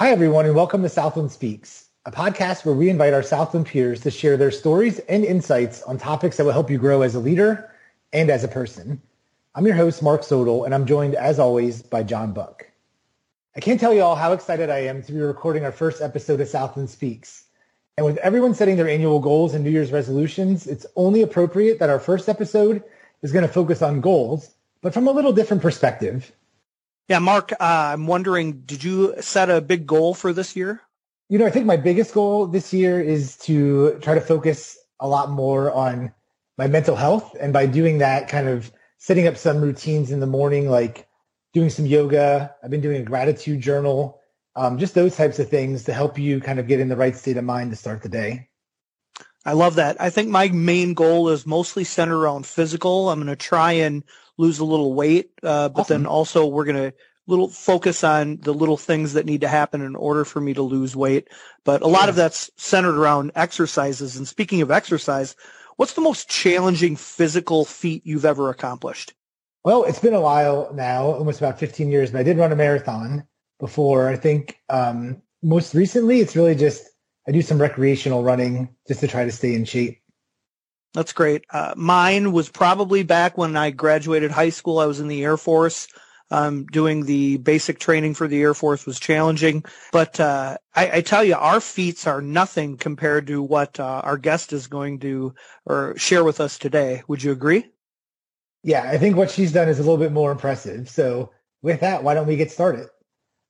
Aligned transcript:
Hi, 0.00 0.12
everyone, 0.12 0.46
and 0.46 0.54
welcome 0.54 0.80
to 0.82 0.88
Southland 0.88 1.30
Speaks, 1.30 1.90
a 2.06 2.10
podcast 2.10 2.64
where 2.64 2.74
we 2.74 2.88
invite 2.88 3.12
our 3.12 3.22
Southland 3.22 3.66
peers 3.66 4.00
to 4.00 4.10
share 4.10 4.38
their 4.38 4.50
stories 4.50 4.98
and 5.00 5.26
insights 5.26 5.82
on 5.82 5.98
topics 5.98 6.38
that 6.38 6.44
will 6.44 6.54
help 6.54 6.70
you 6.70 6.78
grow 6.78 7.02
as 7.02 7.14
a 7.14 7.20
leader 7.20 7.70
and 8.10 8.30
as 8.30 8.42
a 8.42 8.48
person. 8.48 9.02
I'm 9.54 9.66
your 9.66 9.76
host, 9.76 10.02
Mark 10.02 10.22
Sodal, 10.22 10.64
and 10.64 10.74
I'm 10.74 10.86
joined, 10.86 11.16
as 11.16 11.38
always, 11.38 11.82
by 11.82 12.02
John 12.02 12.32
Buck. 12.32 12.66
I 13.54 13.60
can't 13.60 13.78
tell 13.78 13.92
you 13.92 14.00
all 14.00 14.16
how 14.16 14.32
excited 14.32 14.70
I 14.70 14.78
am 14.78 15.02
to 15.02 15.12
be 15.12 15.20
recording 15.20 15.66
our 15.66 15.70
first 15.70 16.00
episode 16.00 16.40
of 16.40 16.48
Southland 16.48 16.88
Speaks. 16.88 17.44
And 17.98 18.06
with 18.06 18.16
everyone 18.16 18.54
setting 18.54 18.76
their 18.76 18.88
annual 18.88 19.20
goals 19.20 19.52
and 19.52 19.62
New 19.62 19.70
Year's 19.70 19.92
resolutions, 19.92 20.66
it's 20.66 20.86
only 20.96 21.20
appropriate 21.20 21.78
that 21.78 21.90
our 21.90 22.00
first 22.00 22.26
episode 22.30 22.82
is 23.20 23.32
going 23.32 23.46
to 23.46 23.52
focus 23.52 23.82
on 23.82 24.00
goals, 24.00 24.54
but 24.80 24.94
from 24.94 25.08
a 25.08 25.12
little 25.12 25.34
different 25.34 25.62
perspective. 25.62 26.32
Yeah, 27.10 27.18
Mark, 27.18 27.50
uh, 27.50 27.56
I'm 27.60 28.06
wondering, 28.06 28.60
did 28.60 28.84
you 28.84 29.16
set 29.20 29.50
a 29.50 29.60
big 29.60 29.84
goal 29.84 30.14
for 30.14 30.32
this 30.32 30.54
year? 30.54 30.80
You 31.28 31.40
know, 31.40 31.46
I 31.46 31.50
think 31.50 31.66
my 31.66 31.76
biggest 31.76 32.14
goal 32.14 32.46
this 32.46 32.72
year 32.72 33.00
is 33.00 33.36
to 33.38 33.98
try 34.00 34.14
to 34.14 34.20
focus 34.20 34.78
a 35.00 35.08
lot 35.08 35.28
more 35.28 35.72
on 35.72 36.14
my 36.56 36.68
mental 36.68 36.94
health. 36.94 37.34
And 37.40 37.52
by 37.52 37.66
doing 37.66 37.98
that, 37.98 38.28
kind 38.28 38.46
of 38.46 38.70
setting 38.98 39.26
up 39.26 39.36
some 39.36 39.60
routines 39.60 40.12
in 40.12 40.20
the 40.20 40.28
morning, 40.28 40.70
like 40.70 41.08
doing 41.52 41.68
some 41.68 41.84
yoga. 41.84 42.54
I've 42.62 42.70
been 42.70 42.80
doing 42.80 43.02
a 43.02 43.04
gratitude 43.04 43.60
journal, 43.60 44.20
um, 44.54 44.78
just 44.78 44.94
those 44.94 45.16
types 45.16 45.40
of 45.40 45.48
things 45.48 45.82
to 45.86 45.92
help 45.92 46.16
you 46.16 46.40
kind 46.40 46.60
of 46.60 46.68
get 46.68 46.78
in 46.78 46.88
the 46.88 46.96
right 46.96 47.16
state 47.16 47.36
of 47.36 47.42
mind 47.42 47.72
to 47.72 47.76
start 47.76 48.02
the 48.02 48.08
day. 48.08 48.49
I 49.44 49.52
love 49.52 49.76
that. 49.76 50.00
I 50.00 50.10
think 50.10 50.28
my 50.28 50.48
main 50.48 50.94
goal 50.94 51.30
is 51.30 51.46
mostly 51.46 51.84
centered 51.84 52.18
around 52.18 52.46
physical. 52.46 53.08
I'm 53.08 53.18
going 53.18 53.28
to 53.28 53.36
try 53.36 53.72
and 53.72 54.04
lose 54.36 54.58
a 54.58 54.64
little 54.64 54.92
weight, 54.94 55.32
uh, 55.42 55.70
but 55.70 55.82
awesome. 55.82 56.02
then 56.02 56.06
also 56.06 56.46
we're 56.46 56.64
going 56.64 56.90
to 56.90 56.94
little 57.26 57.48
focus 57.48 58.02
on 58.04 58.38
the 58.38 58.52
little 58.52 58.76
things 58.76 59.12
that 59.12 59.24
need 59.24 59.42
to 59.42 59.48
happen 59.48 59.80
in 59.82 59.94
order 59.94 60.24
for 60.24 60.40
me 60.40 60.52
to 60.54 60.62
lose 60.62 60.96
weight. 60.96 61.28
But 61.64 61.82
a 61.82 61.86
lot 61.86 62.08
of 62.08 62.16
that's 62.16 62.50
centered 62.56 62.96
around 62.96 63.32
exercises. 63.34 64.16
And 64.16 64.26
speaking 64.26 64.62
of 64.62 64.70
exercise, 64.70 65.36
what's 65.76 65.94
the 65.94 66.00
most 66.00 66.28
challenging 66.28 66.96
physical 66.96 67.64
feat 67.64 68.04
you've 68.04 68.24
ever 68.24 68.50
accomplished? 68.50 69.14
Well, 69.64 69.84
it's 69.84 70.00
been 70.00 70.14
a 70.14 70.20
while 70.20 70.72
now, 70.74 71.04
almost 71.04 71.40
about 71.40 71.58
15 71.58 71.90
years, 71.90 72.10
but 72.10 72.20
I 72.20 72.24
did 72.24 72.38
run 72.38 72.52
a 72.52 72.56
marathon 72.56 73.24
before. 73.58 74.08
I 74.08 74.16
think 74.16 74.58
um, 74.68 75.22
most 75.42 75.74
recently 75.74 76.20
it's 76.20 76.34
really 76.34 76.54
just 76.54 76.89
I 77.28 77.32
do 77.32 77.42
some 77.42 77.60
recreational 77.60 78.22
running 78.22 78.74
just 78.88 79.00
to 79.00 79.08
try 79.08 79.24
to 79.24 79.32
stay 79.32 79.54
in 79.54 79.64
shape. 79.64 80.00
That's 80.94 81.12
great. 81.12 81.44
Uh, 81.50 81.74
mine 81.76 82.32
was 82.32 82.48
probably 82.48 83.02
back 83.02 83.38
when 83.38 83.56
I 83.56 83.70
graduated 83.70 84.30
high 84.30 84.50
school. 84.50 84.78
I 84.78 84.86
was 84.86 85.00
in 85.00 85.08
the 85.08 85.22
Air 85.22 85.36
Force. 85.36 85.88
Um, 86.32 86.66
doing 86.66 87.06
the 87.06 87.38
basic 87.38 87.80
training 87.80 88.14
for 88.14 88.28
the 88.28 88.40
Air 88.40 88.54
Force 88.54 88.86
was 88.86 89.00
challenging, 89.00 89.64
but 89.90 90.20
uh, 90.20 90.58
I, 90.72 90.98
I, 90.98 91.00
tell 91.00 91.24
you, 91.24 91.34
our 91.34 91.60
feats 91.60 92.06
are 92.06 92.22
nothing 92.22 92.76
compared 92.76 93.26
to 93.26 93.42
what 93.42 93.80
uh, 93.80 94.00
our 94.04 94.16
guest 94.16 94.52
is 94.52 94.68
going 94.68 95.00
to 95.00 95.34
or 95.66 95.96
share 95.96 96.22
with 96.22 96.40
us 96.40 96.56
today. 96.56 97.02
Would 97.08 97.24
you 97.24 97.32
agree? 97.32 97.66
Yeah, 98.62 98.88
I 98.88 98.96
think 98.96 99.16
what 99.16 99.32
she's 99.32 99.50
done 99.50 99.68
is 99.68 99.80
a 99.80 99.82
little 99.82 99.96
bit 99.98 100.12
more 100.12 100.30
impressive. 100.30 100.88
So, 100.88 101.32
with 101.62 101.80
that, 101.80 102.04
why 102.04 102.14
don't 102.14 102.28
we 102.28 102.36
get 102.36 102.52
started? 102.52 102.86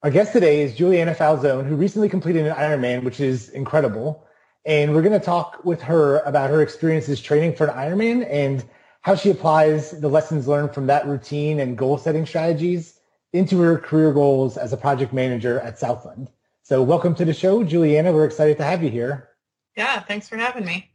Our 0.02 0.10
guest 0.10 0.32
today 0.32 0.62
is 0.62 0.74
Julianna 0.74 1.14
Falzon, 1.14 1.66
who 1.66 1.76
recently 1.76 2.08
completed 2.08 2.46
an 2.46 2.54
Ironman, 2.54 3.04
which 3.04 3.20
is 3.20 3.50
incredible. 3.50 4.26
And 4.64 4.94
we're 4.94 5.02
going 5.02 5.18
to 5.18 5.24
talk 5.24 5.62
with 5.62 5.82
her 5.82 6.20
about 6.20 6.48
her 6.48 6.62
experiences 6.62 7.20
training 7.20 7.54
for 7.54 7.66
an 7.66 7.76
Ironman 7.76 8.26
and 8.30 8.64
how 9.02 9.14
she 9.14 9.28
applies 9.28 9.90
the 9.90 10.08
lessons 10.08 10.48
learned 10.48 10.72
from 10.72 10.86
that 10.86 11.06
routine 11.06 11.60
and 11.60 11.76
goal 11.76 11.98
setting 11.98 12.24
strategies 12.24 12.98
into 13.34 13.60
her 13.60 13.76
career 13.76 14.10
goals 14.10 14.56
as 14.56 14.72
a 14.72 14.76
project 14.78 15.12
manager 15.12 15.60
at 15.60 15.78
Southland. 15.78 16.30
So 16.62 16.82
welcome 16.82 17.14
to 17.16 17.26
the 17.26 17.34
show, 17.34 17.62
Julianna. 17.62 18.10
We're 18.10 18.24
excited 18.24 18.56
to 18.56 18.64
have 18.64 18.82
you 18.82 18.88
here. 18.88 19.28
Yeah, 19.76 20.00
thanks 20.00 20.30
for 20.30 20.38
having 20.38 20.64
me. 20.64 20.90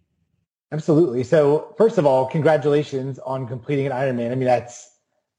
Absolutely. 0.71 1.23
So 1.23 1.75
first 1.77 1.99
of 1.99 2.07
all, 2.07 2.25
congratulations 2.25 3.19
on 3.19 3.47
completing 3.47 3.85
an 3.85 3.91
Ironman. 3.91 4.31
I 4.31 4.35
mean, 4.35 4.45
that's 4.45 4.89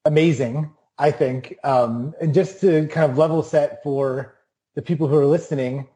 amazing, 0.04 0.70
I 0.98 1.10
think. 1.10 1.58
Um, 1.62 2.14
and 2.20 2.32
just 2.32 2.60
to 2.60 2.86
kind 2.88 3.10
of 3.10 3.18
level 3.18 3.42
set 3.42 3.82
for 3.82 4.34
the 4.74 4.82
people 4.82 5.08
who 5.08 5.16
are 5.16 5.26
listening, 5.26 5.88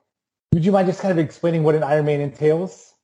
would 0.52 0.64
you 0.64 0.72
mind 0.72 0.88
just 0.88 1.00
kind 1.00 1.12
of 1.12 1.18
explaining 1.18 1.62
what 1.62 1.74
an 1.74 1.82
Ironman 1.82 2.20
entails? 2.20 2.94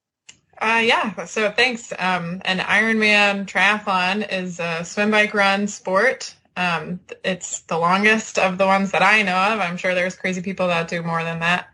Uh, 0.60 0.82
yeah, 0.82 1.24
so 1.26 1.50
thanks. 1.50 1.92
Um, 1.98 2.40
an 2.44 2.58
Ironman 2.58 3.46
triathlon 3.46 4.30
is 4.32 4.58
a 4.58 4.84
swim, 4.84 5.10
bike, 5.10 5.34
run 5.34 5.68
sport. 5.68 6.34
Um, 6.56 7.00
it's 7.22 7.60
the 7.60 7.78
longest 7.78 8.38
of 8.38 8.56
the 8.56 8.66
ones 8.66 8.92
that 8.92 9.02
I 9.02 9.22
know 9.22 9.36
of. 9.36 9.60
I'm 9.60 9.76
sure 9.76 9.94
there's 9.94 10.16
crazy 10.16 10.40
people 10.40 10.68
that 10.68 10.88
do 10.88 11.02
more 11.02 11.22
than 11.22 11.40
that. 11.40 11.68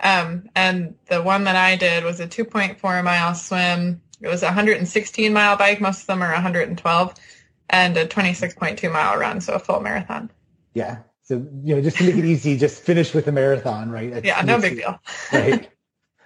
Um, 0.00 0.50
and 0.56 0.96
the 1.06 1.22
one 1.22 1.44
that 1.44 1.54
I 1.54 1.76
did 1.76 2.02
was 2.02 2.18
a 2.18 2.26
2.4 2.26 3.04
mile 3.04 3.34
swim. 3.34 4.02
It 4.20 4.28
was 4.28 4.42
a 4.42 4.46
116 4.46 5.32
mile 5.32 5.56
bike. 5.56 5.80
Most 5.80 6.00
of 6.00 6.06
them 6.08 6.22
are 6.22 6.32
112 6.32 7.14
and 7.70 7.96
a 7.96 8.06
26.2 8.06 8.92
mile 8.92 9.18
run. 9.18 9.40
So 9.40 9.54
a 9.54 9.58
full 9.58 9.80
marathon. 9.80 10.30
Yeah. 10.74 10.98
So, 11.22 11.36
you 11.62 11.74
know, 11.74 11.80
just 11.80 11.96
to 11.98 12.04
make 12.04 12.16
it 12.16 12.24
easy, 12.24 12.58
just 12.58 12.82
finish 12.82 13.14
with 13.14 13.26
a 13.28 13.32
marathon, 13.32 13.90
right? 13.90 14.12
That's 14.12 14.26
yeah, 14.26 14.42
no 14.42 14.60
big 14.60 14.76
deal. 14.76 14.98
right. 15.32 15.70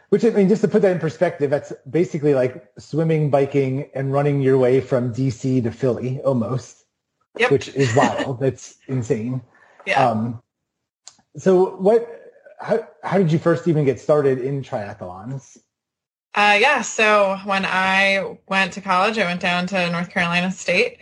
Which 0.09 0.25
I 0.25 0.31
mean, 0.31 0.49
just 0.49 0.63
to 0.63 0.69
put 0.69 0.83
that 0.83 0.93
in 0.93 0.99
perspective, 0.99 1.51
that's 1.51 1.73
basically 1.89 2.35
like 2.35 2.67
swimming, 2.79 3.31
biking, 3.31 3.91
and 3.95 4.13
running 4.13 4.41
your 4.41 4.59
way 4.59 4.81
from 4.81 5.13
DC 5.13 5.63
to 5.63 5.71
Philly 5.71 6.21
almost, 6.23 6.85
yep. 7.39 7.51
which 7.51 7.69
is 7.69 7.95
wild. 7.95 8.41
that's 8.41 8.77
insane. 8.89 9.43
Yeah. 9.87 10.09
Um, 10.09 10.43
so 11.37 11.77
what, 11.77 12.33
how, 12.59 12.89
how 13.05 13.19
did 13.19 13.31
you 13.31 13.39
first 13.39 13.69
even 13.69 13.85
get 13.85 14.01
started 14.01 14.41
in 14.41 14.63
triathlons? 14.63 15.59
Uh, 16.35 16.59
yeah. 16.59 16.81
So 16.83 17.39
when 17.45 17.65
I 17.65 18.39
went 18.49 18.73
to 18.73 18.81
college, 18.81 19.19
I 19.19 19.25
went 19.25 19.41
down 19.41 19.67
to 19.69 19.91
North 19.91 20.11
Carolina 20.11 20.51
State. 20.51 20.99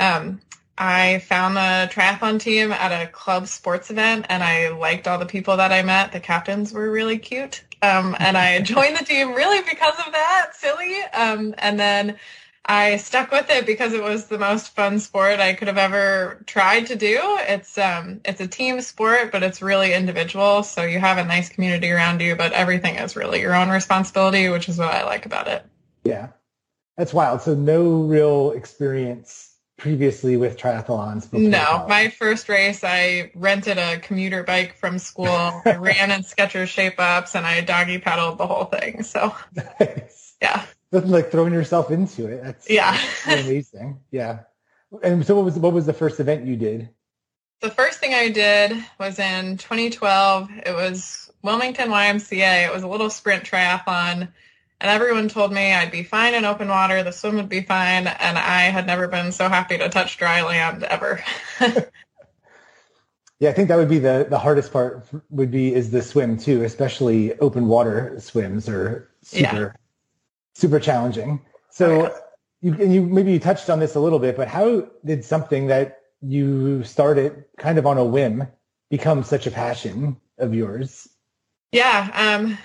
Um, 0.00 0.40
I 0.78 1.18
found 1.18 1.56
the 1.56 1.92
triathlon 1.92 2.40
team 2.40 2.72
at 2.72 2.90
a 2.90 3.06
club 3.06 3.46
sports 3.46 3.90
event 3.90 4.24
and 4.30 4.42
I 4.42 4.70
liked 4.70 5.06
all 5.06 5.18
the 5.18 5.26
people 5.26 5.58
that 5.58 5.72
I 5.72 5.82
met. 5.82 6.12
The 6.12 6.20
captains 6.20 6.72
were 6.72 6.90
really 6.90 7.18
cute. 7.18 7.62
Um, 7.82 8.16
and 8.18 8.36
I 8.36 8.60
joined 8.62 8.96
the 8.96 9.04
team 9.04 9.34
really 9.34 9.60
because 9.60 9.98
of 9.98 10.12
that, 10.12 10.52
silly. 10.54 11.02
Um, 11.12 11.54
and 11.58 11.78
then 11.78 12.16
I 12.64 12.96
stuck 12.96 13.30
with 13.30 13.50
it 13.50 13.66
because 13.66 13.92
it 13.92 14.02
was 14.02 14.26
the 14.26 14.38
most 14.38 14.74
fun 14.74 15.00
sport 15.00 15.38
I 15.38 15.52
could 15.52 15.68
have 15.68 15.76
ever 15.76 16.42
tried 16.46 16.86
to 16.86 16.96
do. 16.96 17.18
It's 17.22 17.76
um, 17.76 18.20
it's 18.24 18.40
a 18.40 18.46
team 18.46 18.80
sport, 18.80 19.32
but 19.32 19.42
it's 19.42 19.60
really 19.60 19.92
individual. 19.92 20.62
So 20.62 20.82
you 20.84 20.98
have 20.98 21.18
a 21.18 21.24
nice 21.24 21.48
community 21.48 21.90
around 21.90 22.22
you, 22.22 22.36
but 22.36 22.52
everything 22.52 22.94
is 22.96 23.16
really 23.16 23.40
your 23.40 23.54
own 23.54 23.68
responsibility, 23.68 24.48
which 24.48 24.68
is 24.68 24.78
what 24.78 24.94
I 24.94 25.04
like 25.04 25.26
about 25.26 25.48
it. 25.48 25.64
Yeah, 26.04 26.28
that's 26.96 27.12
wild. 27.12 27.42
So 27.42 27.54
no 27.54 28.02
real 28.02 28.52
experience 28.52 29.49
previously 29.80 30.36
with 30.36 30.56
triathlons? 30.56 31.32
No, 31.32 31.86
my 31.88 32.08
first 32.10 32.48
race, 32.48 32.84
I 32.84 33.32
rented 33.34 33.78
a 33.78 33.98
commuter 33.98 34.44
bike 34.44 34.76
from 34.76 34.98
school. 34.98 35.26
I 35.26 35.76
ran 35.80 36.10
in 36.10 36.20
Skechers 36.20 36.68
shape 36.68 36.94
ups 36.98 37.34
and 37.34 37.46
I 37.46 37.62
doggy 37.62 37.98
paddled 37.98 38.38
the 38.38 38.46
whole 38.46 38.66
thing. 38.66 39.02
So, 39.02 39.34
nice. 39.80 40.34
yeah. 40.40 40.64
Nothing 40.92 41.10
like 41.10 41.30
throwing 41.30 41.52
yourself 41.52 41.90
into 41.90 42.26
it. 42.26 42.42
That's, 42.44 42.70
yeah. 42.70 42.92
That's 43.26 43.26
amazing. 43.46 44.00
Yeah. 44.10 44.40
And 45.02 45.26
so 45.26 45.36
what 45.36 45.44
was, 45.46 45.56
what 45.56 45.72
was 45.72 45.86
the 45.86 45.92
first 45.92 46.20
event 46.20 46.46
you 46.46 46.56
did? 46.56 46.90
The 47.60 47.70
first 47.70 47.98
thing 47.98 48.14
I 48.14 48.28
did 48.28 48.72
was 48.98 49.18
in 49.18 49.56
2012. 49.56 50.50
It 50.66 50.74
was 50.74 51.30
Wilmington 51.42 51.88
YMCA. 51.88 52.66
It 52.66 52.72
was 52.72 52.82
a 52.82 52.88
little 52.88 53.10
sprint 53.10 53.44
triathlon 53.44 54.28
and 54.80 54.90
everyone 54.90 55.28
told 55.28 55.52
me 55.52 55.72
I'd 55.72 55.92
be 55.92 56.02
fine 56.02 56.34
in 56.34 56.44
open 56.44 56.68
water, 56.68 57.02
the 57.02 57.12
swim 57.12 57.36
would 57.36 57.48
be 57.48 57.60
fine, 57.60 58.06
and 58.06 58.38
I 58.38 58.62
had 58.62 58.86
never 58.86 59.08
been 59.08 59.30
so 59.32 59.48
happy 59.48 59.76
to 59.78 59.88
touch 59.88 60.16
dry 60.16 60.42
land 60.42 60.84
ever. 60.84 61.22
yeah, 63.40 63.50
I 63.50 63.52
think 63.52 63.68
that 63.68 63.76
would 63.76 63.90
be 63.90 63.98
the, 63.98 64.26
the 64.28 64.38
hardest 64.38 64.72
part 64.72 65.06
would 65.28 65.50
be 65.50 65.74
is 65.74 65.90
the 65.90 66.00
swim 66.00 66.38
too, 66.38 66.64
especially 66.64 67.38
open 67.40 67.66
water 67.66 68.16
swims 68.18 68.68
are 68.68 69.10
super 69.22 69.56
yeah. 69.56 69.72
super 70.54 70.80
challenging. 70.80 71.40
So 71.68 72.06
oh, 72.06 72.14
yeah. 72.62 72.74
you 72.78 72.86
you 72.86 73.02
maybe 73.02 73.32
you 73.32 73.38
touched 73.38 73.68
on 73.68 73.80
this 73.80 73.96
a 73.96 74.00
little 74.00 74.18
bit, 74.18 74.36
but 74.36 74.48
how 74.48 74.88
did 75.04 75.24
something 75.24 75.66
that 75.66 75.98
you 76.22 76.84
started 76.84 77.44
kind 77.58 77.78
of 77.78 77.86
on 77.86 77.98
a 77.98 78.04
whim 78.04 78.46
become 78.88 79.22
such 79.24 79.46
a 79.46 79.50
passion 79.50 80.16
of 80.38 80.54
yours? 80.54 81.06
Yeah, 81.72 82.10
um, 82.14 82.58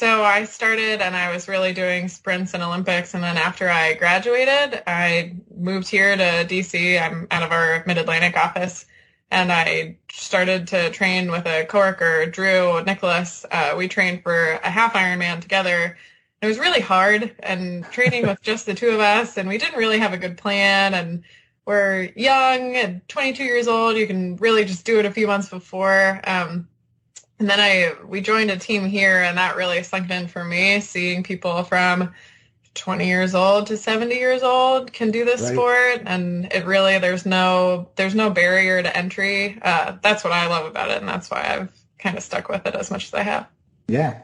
so 0.00 0.24
I 0.24 0.44
started 0.44 1.02
and 1.02 1.14
I 1.14 1.30
was 1.30 1.46
really 1.46 1.74
doing 1.74 2.08
sprints 2.08 2.54
and 2.54 2.62
Olympics. 2.62 3.12
And 3.12 3.22
then 3.22 3.36
after 3.36 3.68
I 3.68 3.92
graduated, 3.92 4.82
I 4.86 5.36
moved 5.54 5.88
here 5.88 6.16
to 6.16 6.46
DC. 6.48 6.98
I'm 6.98 7.26
out 7.30 7.42
of 7.42 7.52
our 7.52 7.84
Mid 7.86 7.98
Atlantic 7.98 8.34
office. 8.34 8.86
And 9.30 9.52
I 9.52 9.98
started 10.10 10.68
to 10.68 10.88
train 10.88 11.30
with 11.30 11.44
a 11.44 11.66
coworker, 11.66 12.24
Drew 12.24 12.82
Nicholas. 12.82 13.44
Uh, 13.52 13.74
we 13.76 13.88
trained 13.88 14.22
for 14.22 14.52
a 14.52 14.70
half 14.70 14.94
Ironman 14.94 15.42
together. 15.42 15.98
It 16.40 16.46
was 16.46 16.58
really 16.58 16.80
hard 16.80 17.36
and 17.40 17.84
training 17.90 18.26
with 18.26 18.40
just 18.40 18.64
the 18.64 18.72
two 18.72 18.88
of 18.88 19.00
us. 19.00 19.36
And 19.36 19.50
we 19.50 19.58
didn't 19.58 19.78
really 19.78 19.98
have 19.98 20.14
a 20.14 20.18
good 20.18 20.38
plan. 20.38 20.94
And 20.94 21.24
we're 21.66 22.04
young 22.16 22.74
and 22.74 23.06
22 23.08 23.44
years 23.44 23.68
old. 23.68 23.98
You 23.98 24.06
can 24.06 24.36
really 24.36 24.64
just 24.64 24.86
do 24.86 24.98
it 24.98 25.04
a 25.04 25.10
few 25.10 25.26
months 25.26 25.50
before. 25.50 26.22
Um, 26.24 26.69
and 27.40 27.48
then 27.48 27.58
I 27.58 27.94
we 28.06 28.20
joined 28.20 28.50
a 28.50 28.58
team 28.58 28.84
here, 28.84 29.22
and 29.22 29.38
that 29.38 29.56
really 29.56 29.82
sunk 29.82 30.10
in 30.10 30.28
for 30.28 30.44
me. 30.44 30.80
Seeing 30.80 31.22
people 31.22 31.64
from 31.64 32.14
20 32.74 33.06
years 33.06 33.34
old 33.34 33.66
to 33.66 33.76
70 33.76 34.14
years 34.14 34.42
old 34.42 34.92
can 34.92 35.10
do 35.10 35.24
this 35.24 35.40
right. 35.40 35.52
sport, 35.52 36.02
and 36.04 36.52
it 36.52 36.66
really 36.66 36.98
there's 36.98 37.24
no 37.24 37.88
there's 37.96 38.14
no 38.14 38.28
barrier 38.28 38.82
to 38.82 38.96
entry. 38.96 39.58
Uh, 39.62 39.96
that's 40.02 40.22
what 40.22 40.34
I 40.34 40.48
love 40.48 40.66
about 40.66 40.90
it, 40.90 40.98
and 40.98 41.08
that's 41.08 41.30
why 41.30 41.40
I've 41.40 41.72
kind 41.98 42.16
of 42.16 42.22
stuck 42.22 42.50
with 42.50 42.66
it 42.66 42.74
as 42.74 42.90
much 42.90 43.06
as 43.06 43.14
I 43.14 43.22
have. 43.22 43.48
Yeah. 43.88 44.20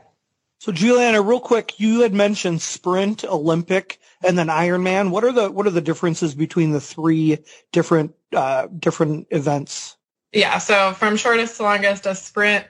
So 0.61 0.71
Julianna, 0.73 1.23
real 1.23 1.41
quick, 1.41 1.81
you 1.81 2.01
had 2.01 2.13
mentioned 2.13 2.61
sprint, 2.61 3.25
Olympic, 3.25 3.99
and 4.23 4.39
then 4.39 4.49
Ironman. 4.49 5.11
What 5.11 5.25
are 5.25 5.33
the 5.33 5.51
what 5.51 5.67
are 5.67 5.71
the 5.71 5.81
differences 5.81 6.35
between 6.35 6.73
the 6.73 6.81
three 6.83 7.39
different 7.73 8.15
uh, 8.35 8.67
different 8.79 9.29
events? 9.31 9.97
Yeah, 10.33 10.59
so 10.59 10.93
from 10.93 11.17
shortest 11.17 11.57
to 11.57 11.63
longest, 11.63 12.05
a 12.05 12.15
sprint 12.15 12.67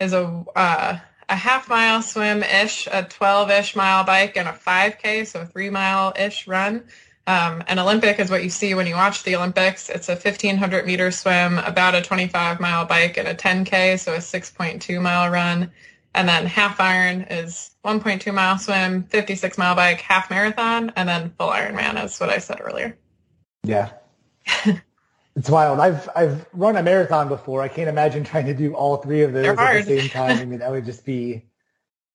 is 0.00 0.12
a 0.12 0.44
uh, 0.56 0.98
a 1.30 1.36
half 1.36 1.68
mile 1.68 2.02
swim 2.02 2.42
ish, 2.42 2.88
a 2.90 3.04
12 3.04 3.50
ish 3.50 3.76
mile 3.76 4.04
bike, 4.04 4.36
and 4.36 4.48
a 4.48 4.52
5K, 4.52 5.26
so 5.26 5.42
a 5.42 5.46
three 5.46 5.70
mile 5.70 6.12
ish 6.18 6.46
run. 6.46 6.84
Um, 7.26 7.62
an 7.68 7.78
Olympic 7.78 8.18
is 8.18 8.30
what 8.30 8.42
you 8.42 8.50
see 8.50 8.74
when 8.74 8.88
you 8.88 8.96
watch 8.96 9.22
the 9.22 9.36
Olympics. 9.36 9.88
It's 9.88 10.08
a 10.08 10.14
1500 10.14 10.84
meter 10.84 11.12
swim, 11.12 11.58
about 11.58 11.94
a 11.94 12.02
25 12.02 12.58
mile 12.58 12.84
bike, 12.84 13.16
and 13.16 13.28
a 13.28 13.34
10K, 13.34 13.98
so 14.00 14.14
a 14.14 14.18
6.2 14.18 15.00
mile 15.00 15.30
run. 15.30 15.70
And 16.14 16.28
then 16.28 16.46
half 16.46 16.80
iron 16.80 17.22
is 17.30 17.70
1.2 17.84 18.34
mile 18.34 18.58
swim, 18.58 19.04
56 19.04 19.56
mile 19.58 19.76
bike, 19.76 20.00
half 20.00 20.28
marathon, 20.28 20.92
and 20.96 21.08
then 21.08 21.32
full 21.38 21.50
Ironman 21.50 22.04
is 22.04 22.18
what 22.18 22.30
I 22.30 22.38
said 22.38 22.60
earlier. 22.60 22.98
Yeah. 23.62 23.90
It's 25.36 25.48
wild. 25.48 25.78
I've 25.78 26.08
I've 26.14 26.46
run 26.52 26.76
a 26.76 26.82
marathon 26.82 27.28
before. 27.28 27.62
I 27.62 27.68
can't 27.68 27.88
imagine 27.88 28.24
trying 28.24 28.46
to 28.46 28.54
do 28.54 28.74
all 28.74 28.96
three 28.96 29.22
of 29.22 29.32
those 29.32 29.46
at 29.46 29.86
the 29.86 30.00
same 30.00 30.08
time. 30.10 30.38
I 30.38 30.44
mean, 30.44 30.58
that 30.58 30.70
would 30.70 30.84
just 30.84 31.04
be 31.04 31.50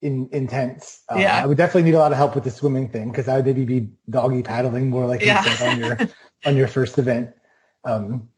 in, 0.01 0.29
intense. 0.31 1.01
Uh, 1.09 1.17
yeah. 1.17 1.41
I 1.41 1.45
would 1.45 1.57
definitely 1.57 1.83
need 1.83 1.95
a 1.95 1.99
lot 1.99 2.11
of 2.11 2.17
help 2.17 2.35
with 2.35 2.43
the 2.43 2.51
swimming 2.51 2.89
thing 2.89 3.09
because 3.09 3.27
I 3.27 3.37
would 3.37 3.45
maybe 3.45 3.65
be 3.65 3.89
doggy 4.09 4.43
paddling 4.43 4.89
more 4.89 5.05
like 5.05 5.21
yeah. 5.21 5.43
you 5.43 5.49
said 5.51 5.73
on 5.73 5.79
your 5.79 5.97
on 6.45 6.57
your 6.57 6.67
first 6.67 6.97
event. 6.97 7.31
Um, 7.85 8.29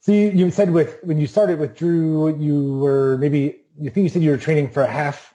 so 0.00 0.12
you, 0.12 0.30
you 0.30 0.50
said 0.50 0.70
with 0.70 0.98
when 1.02 1.18
you 1.18 1.26
started 1.26 1.58
with 1.58 1.76
Drew, 1.76 2.36
you 2.38 2.74
were 2.74 3.16
maybe 3.18 3.62
you 3.80 3.90
think 3.90 4.04
you 4.04 4.08
said 4.08 4.22
you 4.22 4.30
were 4.30 4.36
training 4.36 4.68
for 4.68 4.82
a 4.82 4.90
half 4.90 5.34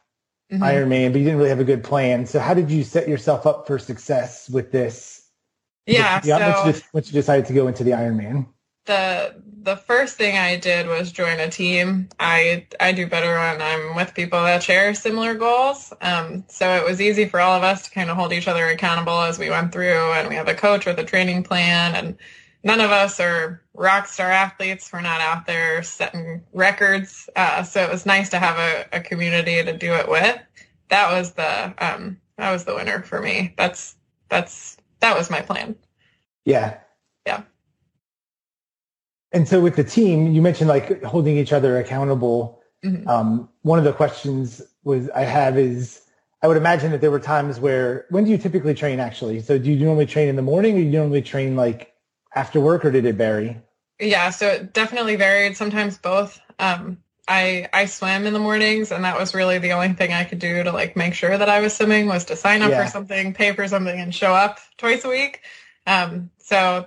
mm-hmm. 0.51 0.63
Ironman, 0.63 1.11
but 1.11 1.19
you 1.19 1.25
didn't 1.25 1.37
really 1.37 1.49
have 1.49 1.59
a 1.59 1.65
good 1.65 1.83
plan. 1.83 2.25
So 2.25 2.39
how 2.39 2.53
did 2.53 2.69
you 2.69 2.83
set 2.83 3.09
yourself 3.09 3.45
up 3.45 3.67
for 3.67 3.79
success 3.79 4.49
with 4.49 4.71
this? 4.71 5.27
Yeah. 5.87 6.21
yeah 6.23 6.37
so 6.37 6.63
once, 6.65 6.77
you, 6.77 6.83
once 6.93 7.07
you 7.07 7.13
decided 7.13 7.47
to 7.47 7.53
go 7.53 7.67
into 7.67 7.83
the 7.83 7.91
Ironman 7.91 8.45
the 8.85 9.41
the 9.63 9.75
first 9.75 10.17
thing 10.17 10.37
I 10.37 10.55
did 10.57 10.87
was 10.87 11.11
join 11.11 11.39
a 11.39 11.49
team. 11.49 12.09
I 12.19 12.65
I 12.79 12.91
do 12.91 13.07
better 13.07 13.33
when 13.33 13.61
I'm 13.61 13.95
with 13.95 14.13
people 14.15 14.41
that 14.43 14.63
share 14.63 14.93
similar 14.95 15.35
goals. 15.35 15.93
Um, 16.01 16.43
so 16.47 16.75
it 16.75 16.83
was 16.83 16.99
easy 16.99 17.25
for 17.25 17.39
all 17.39 17.55
of 17.55 17.63
us 17.63 17.83
to 17.83 17.91
kind 17.91 18.09
of 18.09 18.17
hold 18.17 18.33
each 18.33 18.47
other 18.47 18.67
accountable 18.67 19.21
as 19.21 19.37
we 19.37 19.49
went 19.49 19.71
through, 19.71 20.13
and 20.13 20.29
we 20.29 20.35
have 20.35 20.47
a 20.47 20.55
coach 20.55 20.85
with 20.85 20.97
a 20.99 21.03
training 21.03 21.43
plan, 21.43 21.95
and 21.95 22.17
none 22.63 22.79
of 22.79 22.91
us 22.91 23.19
are 23.19 23.61
rock 23.73 24.07
star 24.07 24.31
athletes. 24.31 24.91
We're 24.91 25.01
not 25.01 25.21
out 25.21 25.45
there 25.45 25.83
setting 25.83 26.41
records. 26.53 27.29
Uh, 27.35 27.63
so 27.63 27.83
it 27.83 27.91
was 27.91 28.05
nice 28.05 28.29
to 28.29 28.39
have 28.39 28.57
a, 28.57 28.97
a 28.97 29.01
community 29.01 29.63
to 29.63 29.77
do 29.77 29.93
it 29.93 30.09
with. 30.09 30.39
That 30.89 31.11
was 31.11 31.33
the 31.33 31.73
um, 31.77 32.19
that 32.37 32.51
was 32.51 32.65
the 32.65 32.75
winner 32.75 33.03
for 33.03 33.21
me. 33.21 33.53
That's 33.57 33.95
that's 34.29 34.77
that 35.01 35.15
was 35.15 35.29
my 35.29 35.41
plan. 35.41 35.75
Yeah. 36.45 36.79
Yeah. 37.27 37.43
And 39.31 39.47
so 39.47 39.61
with 39.61 39.75
the 39.75 39.83
team, 39.83 40.33
you 40.33 40.41
mentioned 40.41 40.67
like 40.67 41.03
holding 41.03 41.37
each 41.37 41.53
other 41.53 41.77
accountable. 41.77 42.61
Mm-hmm. 42.83 43.07
Um, 43.07 43.49
one 43.61 43.79
of 43.79 43.85
the 43.85 43.93
questions 43.93 44.61
was 44.83 45.09
I 45.11 45.21
have 45.21 45.57
is 45.57 46.01
I 46.41 46.47
would 46.47 46.57
imagine 46.57 46.91
that 46.91 47.01
there 47.01 47.11
were 47.11 47.19
times 47.19 47.59
where 47.59 48.05
when 48.09 48.23
do 48.23 48.31
you 48.31 48.37
typically 48.37 48.73
train 48.73 48.99
actually? 48.99 49.41
So 49.41 49.57
do 49.57 49.71
you 49.71 49.85
normally 49.85 50.07
train 50.07 50.27
in 50.27 50.35
the 50.35 50.41
morning 50.41 50.75
or 50.75 50.79
do 50.79 50.85
you 50.85 50.91
normally 50.91 51.21
train 51.21 51.55
like 51.55 51.93
after 52.35 52.59
work 52.59 52.83
or 52.83 52.91
did 52.91 53.05
it 53.05 53.15
vary? 53.15 53.57
Yeah, 53.99 54.31
so 54.31 54.47
it 54.47 54.73
definitely 54.73 55.15
varied. 55.15 55.55
Sometimes 55.55 55.97
both. 55.97 56.39
Um, 56.57 56.97
I 57.27 57.69
I 57.71 57.85
swim 57.85 58.25
in 58.25 58.33
the 58.33 58.39
mornings, 58.39 58.91
and 58.91 59.03
that 59.05 59.17
was 59.17 59.35
really 59.35 59.59
the 59.59 59.73
only 59.73 59.93
thing 59.93 60.11
I 60.11 60.23
could 60.23 60.39
do 60.39 60.63
to 60.63 60.71
like 60.71 60.95
make 60.95 61.13
sure 61.13 61.37
that 61.37 61.49
I 61.49 61.61
was 61.61 61.75
swimming 61.75 62.07
was 62.07 62.25
to 62.25 62.35
sign 62.35 62.63
up 62.63 62.71
yeah. 62.71 62.83
for 62.83 62.91
something, 62.91 63.33
pay 63.33 63.53
for 63.53 63.67
something, 63.67 63.99
and 63.99 64.13
show 64.13 64.33
up 64.33 64.59
twice 64.77 65.05
a 65.05 65.09
week. 65.09 65.41
Um, 65.85 66.31
so 66.51 66.85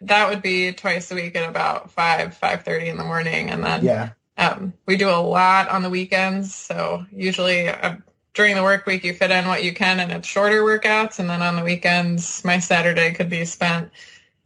that 0.00 0.30
would 0.30 0.40
be 0.40 0.72
twice 0.72 1.10
a 1.10 1.14
week 1.14 1.36
at 1.36 1.46
about 1.46 1.90
five, 1.90 2.34
five 2.34 2.62
thirty 2.62 2.88
in 2.88 2.96
the 2.96 3.04
morning, 3.04 3.50
and 3.50 3.62
then 3.62 3.84
yeah, 3.84 4.10
um, 4.38 4.72
we 4.86 4.96
do 4.96 5.10
a 5.10 5.20
lot 5.20 5.68
on 5.68 5.82
the 5.82 5.90
weekends. 5.90 6.54
So 6.54 7.04
usually 7.12 7.68
uh, 7.68 7.96
during 8.32 8.54
the 8.54 8.62
work 8.62 8.86
week, 8.86 9.04
you 9.04 9.12
fit 9.12 9.30
in 9.30 9.46
what 9.46 9.64
you 9.64 9.74
can, 9.74 10.00
and 10.00 10.10
it's 10.10 10.26
shorter 10.26 10.62
workouts, 10.62 11.18
and 11.18 11.28
then 11.28 11.42
on 11.42 11.56
the 11.56 11.62
weekends, 11.62 12.42
my 12.42 12.58
Saturday 12.58 13.12
could 13.12 13.28
be 13.28 13.44
spent 13.44 13.90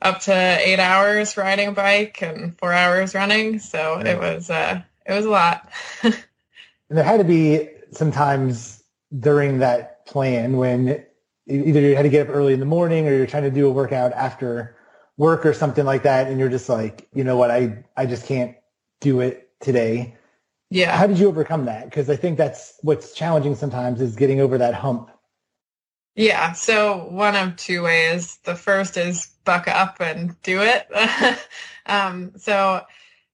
up 0.02 0.18
to 0.22 0.34
eight 0.34 0.80
hours 0.80 1.36
riding 1.36 1.68
a 1.68 1.72
bike 1.72 2.20
and 2.20 2.58
four 2.58 2.72
hours 2.72 3.14
running. 3.14 3.60
So 3.60 3.94
right. 3.94 4.06
it 4.08 4.18
was 4.18 4.50
uh, 4.50 4.82
it 5.06 5.12
was 5.12 5.26
a 5.26 5.30
lot. 5.30 5.70
and 6.02 6.16
there 6.90 7.04
had 7.04 7.18
to 7.18 7.24
be 7.24 7.68
sometimes 7.92 8.82
during 9.16 9.60
that 9.60 10.06
plan 10.06 10.56
when 10.56 11.06
either 11.46 11.80
you 11.80 11.96
had 11.96 12.02
to 12.02 12.08
get 12.08 12.28
up 12.28 12.34
early 12.34 12.52
in 12.52 12.60
the 12.60 12.66
morning 12.66 13.06
or 13.06 13.14
you're 13.14 13.26
trying 13.26 13.44
to 13.44 13.50
do 13.50 13.66
a 13.66 13.70
workout 13.70 14.12
after 14.12 14.76
work 15.16 15.46
or 15.46 15.54
something 15.54 15.84
like 15.84 16.02
that 16.02 16.28
and 16.28 16.38
you're 16.38 16.48
just 16.48 16.68
like 16.68 17.08
you 17.12 17.24
know 17.24 17.36
what? 17.36 17.50
I 17.50 17.84
i 17.96 18.06
just 18.06 18.26
can't 18.26 18.56
do 19.00 19.20
it 19.20 19.50
today. 19.60 20.16
Yeah. 20.70 20.96
How 20.96 21.06
did 21.06 21.18
you 21.18 21.28
overcome 21.28 21.66
that? 21.66 21.84
Because 21.84 22.10
i 22.10 22.16
think 22.16 22.38
that's 22.38 22.78
what's 22.82 23.12
challenging 23.14 23.54
sometimes 23.54 24.00
is 24.00 24.16
getting 24.16 24.40
over 24.40 24.58
that 24.58 24.74
hump. 24.74 25.10
Yeah. 26.14 26.52
So 26.52 27.06
one 27.10 27.36
of 27.36 27.56
two 27.56 27.82
ways. 27.82 28.38
The 28.44 28.54
first 28.56 28.96
is 28.96 29.28
buck 29.44 29.68
up 29.68 30.00
and 30.00 30.40
do 30.42 30.62
it. 30.62 30.88
Um, 31.86 32.32
so 32.36 32.82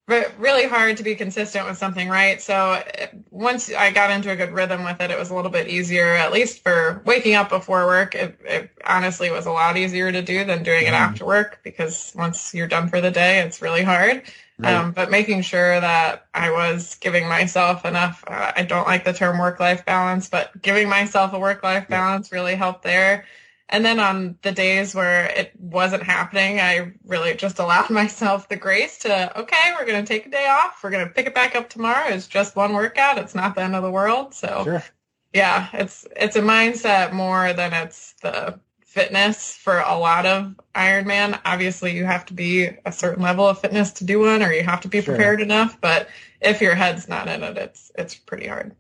really 0.08 0.66
hard 0.66 0.96
to 0.96 1.02
be 1.02 1.14
consistent 1.14 1.66
with 1.66 1.78
something, 1.78 2.08
right? 2.08 2.40
So 2.42 2.82
once 3.30 3.72
I 3.72 3.90
got 3.92 4.10
into 4.10 4.30
a 4.30 4.36
good 4.36 4.50
rhythm 4.50 4.84
with 4.84 5.00
it, 5.00 5.10
it 5.10 5.18
was 5.18 5.30
a 5.30 5.34
little 5.34 5.50
bit 5.50 5.68
easier, 5.68 6.14
at 6.14 6.32
least 6.32 6.62
for 6.62 7.02
waking 7.06 7.34
up 7.34 7.48
before 7.48 7.86
work. 7.86 8.14
It, 8.14 8.38
it 8.44 8.70
honestly 8.84 9.30
was 9.30 9.46
a 9.46 9.52
lot 9.52 9.76
easier 9.76 10.10
to 10.10 10.20
do 10.20 10.44
than 10.44 10.64
doing 10.64 10.84
it 10.84 10.92
mm. 10.92 11.00
after 11.00 11.24
work 11.24 11.60
because 11.62 12.12
once 12.16 12.52
you're 12.52 12.68
done 12.68 12.88
for 12.88 13.00
the 13.00 13.10
day, 13.10 13.40
it's 13.40 13.62
really 13.62 13.82
hard. 13.82 14.24
Right. 14.58 14.74
Um, 14.74 14.92
but 14.92 15.10
making 15.10 15.42
sure 15.42 15.80
that 15.80 16.26
I 16.34 16.50
was 16.50 16.96
giving 16.96 17.26
myself 17.28 17.84
enough, 17.84 18.22
uh, 18.26 18.52
I 18.54 18.62
don't 18.62 18.86
like 18.86 19.04
the 19.04 19.12
term 19.12 19.38
work-life 19.38 19.84
balance, 19.84 20.28
but 20.28 20.60
giving 20.62 20.88
myself 20.88 21.32
a 21.32 21.38
work-life 21.38 21.88
balance 21.88 22.30
really 22.30 22.54
helped 22.54 22.82
there. 22.82 23.24
And 23.72 23.82
then 23.86 23.98
on 23.98 24.38
the 24.42 24.52
days 24.52 24.94
where 24.94 25.24
it 25.24 25.52
wasn't 25.58 26.02
happening, 26.02 26.60
I 26.60 26.92
really 27.06 27.34
just 27.34 27.58
allowed 27.58 27.88
myself 27.90 28.48
the 28.48 28.56
grace 28.56 28.98
to, 28.98 29.40
okay, 29.40 29.72
we're 29.76 29.86
going 29.86 30.04
to 30.04 30.06
take 30.06 30.26
a 30.26 30.30
day 30.30 30.46
off. 30.46 30.80
We're 30.84 30.90
going 30.90 31.08
to 31.08 31.12
pick 31.12 31.26
it 31.26 31.34
back 31.34 31.56
up 31.56 31.70
tomorrow. 31.70 32.08
It's 32.08 32.26
just 32.26 32.54
one 32.54 32.74
workout. 32.74 33.16
It's 33.16 33.34
not 33.34 33.54
the 33.54 33.62
end 33.62 33.74
of 33.74 33.82
the 33.82 33.90
world. 33.90 34.34
So 34.34 34.62
sure. 34.64 34.84
yeah, 35.32 35.68
it's, 35.72 36.06
it's 36.14 36.36
a 36.36 36.42
mindset 36.42 37.14
more 37.14 37.54
than 37.54 37.72
it's 37.72 38.12
the 38.22 38.60
fitness 38.82 39.56
for 39.56 39.80
a 39.80 39.96
lot 39.96 40.26
of 40.26 40.54
Ironman. 40.74 41.40
Obviously 41.46 41.96
you 41.96 42.04
have 42.04 42.26
to 42.26 42.34
be 42.34 42.68
a 42.84 42.92
certain 42.92 43.22
level 43.22 43.48
of 43.48 43.58
fitness 43.58 43.90
to 43.92 44.04
do 44.04 44.20
one 44.20 44.42
or 44.42 44.52
you 44.52 44.64
have 44.64 44.82
to 44.82 44.88
be 44.88 45.00
sure. 45.00 45.14
prepared 45.14 45.40
enough. 45.40 45.80
But 45.80 46.08
if 46.42 46.60
your 46.60 46.74
head's 46.74 47.08
not 47.08 47.26
in 47.26 47.42
it, 47.42 47.56
it's, 47.56 47.90
it's 47.96 48.14
pretty 48.14 48.48
hard. 48.48 48.76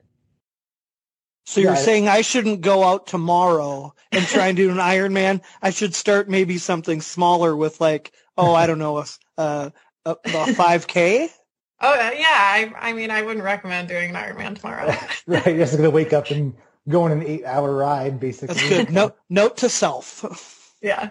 So 1.44 1.60
you're 1.60 1.76
saying 1.76 2.08
I 2.08 2.22
shouldn't 2.22 2.60
go 2.60 2.84
out 2.84 3.06
tomorrow 3.06 3.94
and 4.12 4.24
try 4.26 4.48
and 4.48 4.56
do 4.56 4.70
an 4.70 4.76
Ironman. 4.78 5.42
I 5.60 5.70
should 5.70 5.94
start 5.94 6.28
maybe 6.28 6.58
something 6.58 7.00
smaller 7.00 7.56
with 7.56 7.80
like, 7.80 8.12
oh, 8.38 8.54
I 8.54 8.66
don't 8.66 8.78
know, 8.78 8.98
a, 8.98 9.06
a, 9.38 9.72
a 10.06 10.14
5K. 10.14 11.28
Oh 11.84 11.92
uh, 11.92 12.12
yeah, 12.16 12.28
I, 12.28 12.72
I 12.78 12.92
mean, 12.92 13.10
I 13.10 13.22
wouldn't 13.22 13.44
recommend 13.44 13.88
doing 13.88 14.10
an 14.10 14.14
Ironman 14.14 14.56
tomorrow. 14.56 14.94
right, 15.26 15.46
you're 15.48 15.56
just 15.56 15.76
gonna 15.76 15.90
wake 15.90 16.12
up 16.12 16.30
and 16.30 16.54
go 16.88 17.02
on 17.02 17.10
an 17.10 17.24
eight-hour 17.24 17.74
ride, 17.74 18.20
basically. 18.20 18.54
That's 18.54 18.68
good. 18.68 18.90
Note, 18.92 19.16
note 19.28 19.56
to 19.56 19.68
self. 19.68 20.76
yeah. 20.80 21.10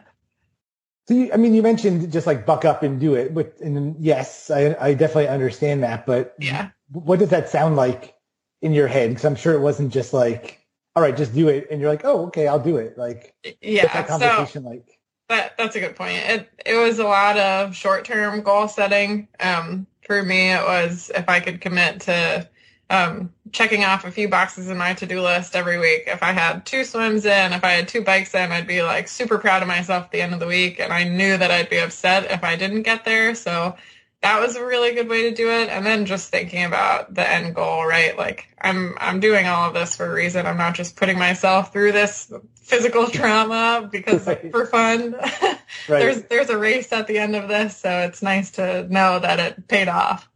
So 1.09 1.13
you, 1.13 1.33
I 1.33 1.35
mean, 1.35 1.53
you 1.53 1.61
mentioned 1.61 2.09
just 2.09 2.25
like 2.25 2.45
buck 2.45 2.63
up 2.63 2.83
and 2.83 3.01
do 3.01 3.15
it, 3.15 3.33
but 3.33 3.59
and 3.59 3.97
yes, 3.99 4.49
I, 4.49 4.77
I 4.79 4.93
definitely 4.93 5.27
understand 5.27 5.83
that. 5.83 6.05
But 6.05 6.35
yeah, 6.39 6.69
what 6.89 7.19
does 7.19 7.31
that 7.31 7.49
sound 7.49 7.75
like 7.75 8.15
in 8.61 8.73
your 8.73 8.87
head? 8.87 9.09
Because 9.09 9.25
I'm 9.25 9.35
sure 9.35 9.53
it 9.53 9.61
wasn't 9.61 9.91
just 9.91 10.13
like, 10.13 10.59
all 10.95 11.03
right, 11.03 11.15
just 11.15 11.33
do 11.33 11.47
it, 11.47 11.67
and 11.71 11.79
you're 11.79 11.89
like, 11.89 12.03
oh, 12.03 12.27
okay, 12.27 12.47
I'll 12.47 12.59
do 12.59 12.77
it. 12.77 12.97
Like, 12.97 13.33
yeah, 13.61 13.91
that 13.93 14.07
conversation 14.07 14.63
so 14.63 14.69
like? 14.69 14.99
That 15.29 15.57
that's 15.57 15.75
a 15.75 15.79
good 15.79 15.95
point. 15.95 16.17
It 16.17 16.49
it 16.65 16.75
was 16.75 16.99
a 16.99 17.05
lot 17.05 17.37
of 17.37 17.75
short 17.75 18.05
term 18.05 18.41
goal 18.41 18.67
setting. 18.67 19.27
Um, 19.39 19.87
for 20.05 20.23
me, 20.23 20.51
it 20.51 20.63
was 20.63 21.09
if 21.15 21.29
I 21.29 21.39
could 21.39 21.61
commit 21.61 22.01
to 22.01 22.49
um, 22.91 23.31
checking 23.53 23.85
off 23.85 24.03
a 24.03 24.11
few 24.11 24.27
boxes 24.27 24.69
in 24.69 24.77
my 24.77 24.93
to-do 24.93 25.21
list 25.21 25.55
every 25.55 25.79
week. 25.79 26.03
If 26.07 26.21
I 26.21 26.33
had 26.33 26.65
two 26.65 26.83
swims 26.83 27.25
in, 27.25 27.53
if 27.53 27.63
I 27.63 27.71
had 27.71 27.87
two 27.87 28.03
bikes 28.03 28.35
in, 28.35 28.51
I'd 28.51 28.67
be 28.67 28.83
like 28.83 29.07
super 29.07 29.37
proud 29.37 29.61
of 29.61 29.69
myself 29.69 30.05
at 30.05 30.11
the 30.11 30.21
end 30.21 30.33
of 30.33 30.41
the 30.41 30.47
week. 30.47 30.79
And 30.81 30.91
I 30.91 31.05
knew 31.05 31.37
that 31.37 31.51
I'd 31.51 31.69
be 31.69 31.77
upset 31.77 32.29
if 32.29 32.43
I 32.43 32.57
didn't 32.57 32.81
get 32.81 33.05
there. 33.05 33.33
So 33.33 33.77
that 34.21 34.39
was 34.39 34.55
a 34.55 34.65
really 34.65 34.93
good 34.93 35.09
way 35.09 35.29
to 35.29 35.35
do 35.35 35.49
it. 35.49 35.69
And 35.69 35.85
then 35.85 36.05
just 36.05 36.29
thinking 36.29 36.63
about 36.63 37.13
the 37.13 37.27
end 37.27 37.55
goal, 37.55 37.85
right? 37.85 38.17
Like 38.17 38.55
I'm 38.61 38.95
I'm 38.99 39.19
doing 39.19 39.47
all 39.47 39.67
of 39.67 39.73
this 39.73 39.95
for 39.95 40.05
a 40.05 40.13
reason. 40.13 40.45
I'm 40.45 40.57
not 40.57 40.75
just 40.75 40.95
putting 40.95 41.17
myself 41.17 41.73
through 41.73 41.91
this 41.91 42.31
physical 42.55 43.07
trauma 43.07 43.89
because 43.91 44.27
right. 44.27 44.51
for 44.51 44.65
fun. 44.65 45.13
right. 45.13 45.59
there's 45.87 46.23
there's 46.23 46.49
a 46.49 46.57
race 46.57 46.91
at 46.93 47.07
the 47.07 47.17
end 47.17 47.35
of 47.35 47.47
this, 47.47 47.77
so 47.77 47.89
it's 48.01 48.21
nice 48.21 48.51
to 48.51 48.87
know 48.93 49.19
that 49.19 49.39
it 49.39 49.67
paid 49.67 49.87
off. 49.87 50.29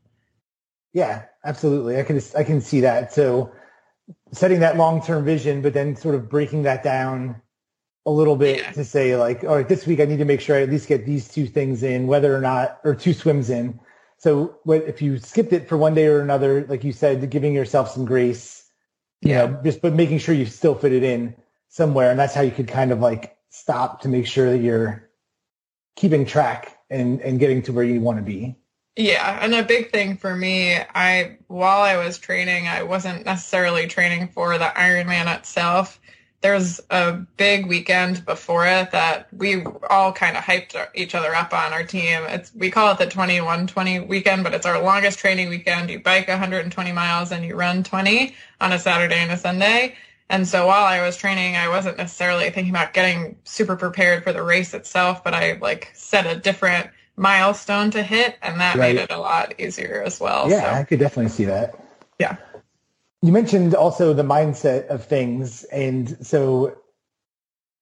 Yeah, 0.92 1.24
absolutely. 1.44 2.00
I 2.00 2.04
can 2.04 2.20
I 2.36 2.44
can 2.44 2.62
see 2.62 2.82
that. 2.82 3.14
So 3.14 3.54
setting 4.32 4.62
that 4.62 4.78
long-term 4.78 5.26
vision, 5.26 5.62
but 5.62 5.74
then 5.74 5.96
sort 5.96 6.16
of 6.16 6.28
breaking 6.30 6.64
that 6.64 6.84
down 6.84 7.42
a 8.06 8.12
little 8.12 8.36
bit 8.36 8.60
yeah. 8.60 8.72
to 8.72 8.86
say 8.86 9.16
like, 9.16 9.44
all 9.44 9.56
right, 9.56 9.68
this 9.68 9.88
week 9.88 10.00
I 10.00 10.06
need 10.06 10.20
to 10.20 10.26
make 10.26 10.42
sure 10.42 10.56
I 10.56 10.62
at 10.62 10.70
least 10.70 10.88
get 10.88 11.06
these 11.06 11.28
two 11.28 11.48
things 11.48 11.84
in, 11.84 12.08
whether 12.08 12.36
or 12.36 12.42
not, 12.42 12.80
or 12.84 12.94
two 12.94 13.14
swims 13.14 13.50
in. 13.50 13.80
So 14.18 14.60
what, 14.64 14.84
if 14.84 15.02
you 15.02 15.18
skipped 15.18 15.54
it 15.54 15.68
for 15.68 15.78
one 15.78 15.94
day 15.96 16.06
or 16.08 16.22
another, 16.22 16.66
like 16.68 16.84
you 16.84 16.94
said, 16.94 17.30
giving 17.30 17.54
yourself 17.54 17.90
some 17.90 18.06
grace, 18.06 18.70
you 19.22 19.32
yeah. 19.32 19.46
know, 19.46 19.62
just, 19.64 19.82
but 19.82 19.94
making 19.94 20.20
sure 20.20 20.36
you 20.36 20.46
still 20.46 20.76
fit 20.76 20.94
it 20.94 21.04
in 21.04 21.36
somewhere. 21.70 22.12
And 22.12 22.20
that's 22.20 22.34
how 22.34 22.42
you 22.42 22.52
could 22.52 22.68
kind 22.68 22.92
of 22.92 23.00
like 23.00 23.38
stop 23.50 24.02
to 24.02 24.08
make 24.08 24.28
sure 24.28 24.52
that 24.52 24.60
you're 24.60 25.10
keeping 25.96 26.26
track 26.26 26.78
and, 26.90 27.22
and 27.22 27.40
getting 27.40 27.62
to 27.64 27.74
where 27.74 27.84
you 27.84 28.02
want 28.02 28.20
to 28.20 28.24
be. 28.24 28.56
Yeah, 28.98 29.40
and 29.42 29.54
a 29.54 29.64
big 29.64 29.92
thing 29.92 30.16
for 30.16 30.34
me, 30.34 30.78
I 30.78 31.38
while 31.48 31.82
I 31.82 31.98
was 31.98 32.18
training, 32.18 32.70
I 32.70 32.84
wasn't 32.84 33.26
necessarily 33.26 33.88
training 33.88 34.30
for 34.30 34.58
the 34.58 34.72
Ironman 34.74 35.36
itself 35.38 36.00
there's 36.46 36.80
a 36.92 37.14
big 37.38 37.66
weekend 37.66 38.24
before 38.24 38.68
it 38.68 38.92
that 38.92 39.28
we 39.34 39.64
all 39.90 40.14
kind 40.14 40.38
of 40.38 40.44
hyped 40.44 40.76
each 40.94 41.16
other 41.16 41.34
up 41.34 41.52
on 41.56 41.74
our 41.74 41.84
team. 41.84 42.22
It's 42.28 42.54
we 42.54 42.70
call 42.70 42.92
it 42.92 43.00
the 43.00 43.06
2120 43.06 44.02
weekend, 44.02 44.44
but 44.44 44.54
it's 44.54 44.68
our 44.68 44.80
longest 44.80 45.18
training 45.18 45.50
weekend. 45.50 45.90
You 45.90 46.00
bike 46.00 46.28
120 46.28 46.92
miles 46.92 47.32
and 47.32 47.44
you 47.44 47.56
run 47.56 47.84
20 47.84 48.36
on 48.62 48.72
a 48.72 48.78
Saturday 48.78 49.16
and 49.16 49.32
a 49.32 49.38
Sunday. 49.38 49.96
And 50.30 50.48
so 50.48 50.68
while 50.68 50.86
I 50.86 51.02
was 51.04 51.18
training, 51.18 51.56
I 51.56 51.68
wasn't 51.68 51.98
necessarily 51.98 52.52
thinking 52.52 52.70
about 52.70 52.94
getting 52.94 53.38
super 53.44 53.76
prepared 53.76 54.24
for 54.24 54.32
the 54.32 54.44
race 54.44 54.76
itself, 54.76 55.24
but 55.24 55.34
I 55.34 55.54
like 55.54 55.90
set 55.96 56.28
a 56.28 56.40
different 56.40 56.92
milestone 57.16 57.90
to 57.90 58.04
hit 58.04 58.38
and 58.44 58.60
that 58.60 58.76
right. 58.76 58.94
made 58.94 59.02
it 59.02 59.10
a 59.10 59.18
lot 59.18 59.60
easier 59.60 60.04
as 60.06 60.20
well. 60.20 60.48
Yeah, 60.48 60.62
so. 60.62 60.80
I 60.80 60.84
could 60.84 61.00
definitely 61.00 61.32
see 61.32 61.46
that. 61.46 61.74
Yeah 62.20 62.38
you 63.26 63.32
mentioned 63.32 63.74
also 63.74 64.14
the 64.14 64.24
mindset 64.24 64.88
of 64.88 65.04
things. 65.04 65.64
And 65.66 66.24
so 66.26 66.78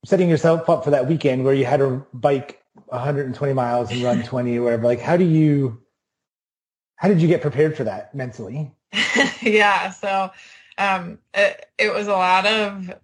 setting 0.05 0.29
yourself 0.29 0.69
up 0.69 0.85
for 0.85 0.91
that 0.91 1.07
weekend 1.07 1.43
where 1.43 1.53
you 1.53 1.65
had 1.65 1.81
to 1.81 2.05
bike 2.13 2.63
120 2.85 3.53
miles 3.53 3.91
and 3.91 4.01
run 4.03 4.23
20 4.23 4.57
or 4.57 4.63
whatever, 4.63 4.85
like 4.85 5.01
how 5.01 5.17
do 5.17 5.25
you, 5.25 5.81
how 6.95 7.09
did 7.09 7.21
you 7.21 7.27
get 7.27 7.41
prepared 7.41 7.75
for 7.75 7.83
that 7.83 8.15
mentally? 8.15 8.71
yeah. 9.41 9.89
So 9.89 10.31
um, 10.77 11.19
it, 11.33 11.65
it 11.77 11.93
was 11.93 12.07
a 12.07 12.13
lot 12.13 12.45
of 12.45 12.95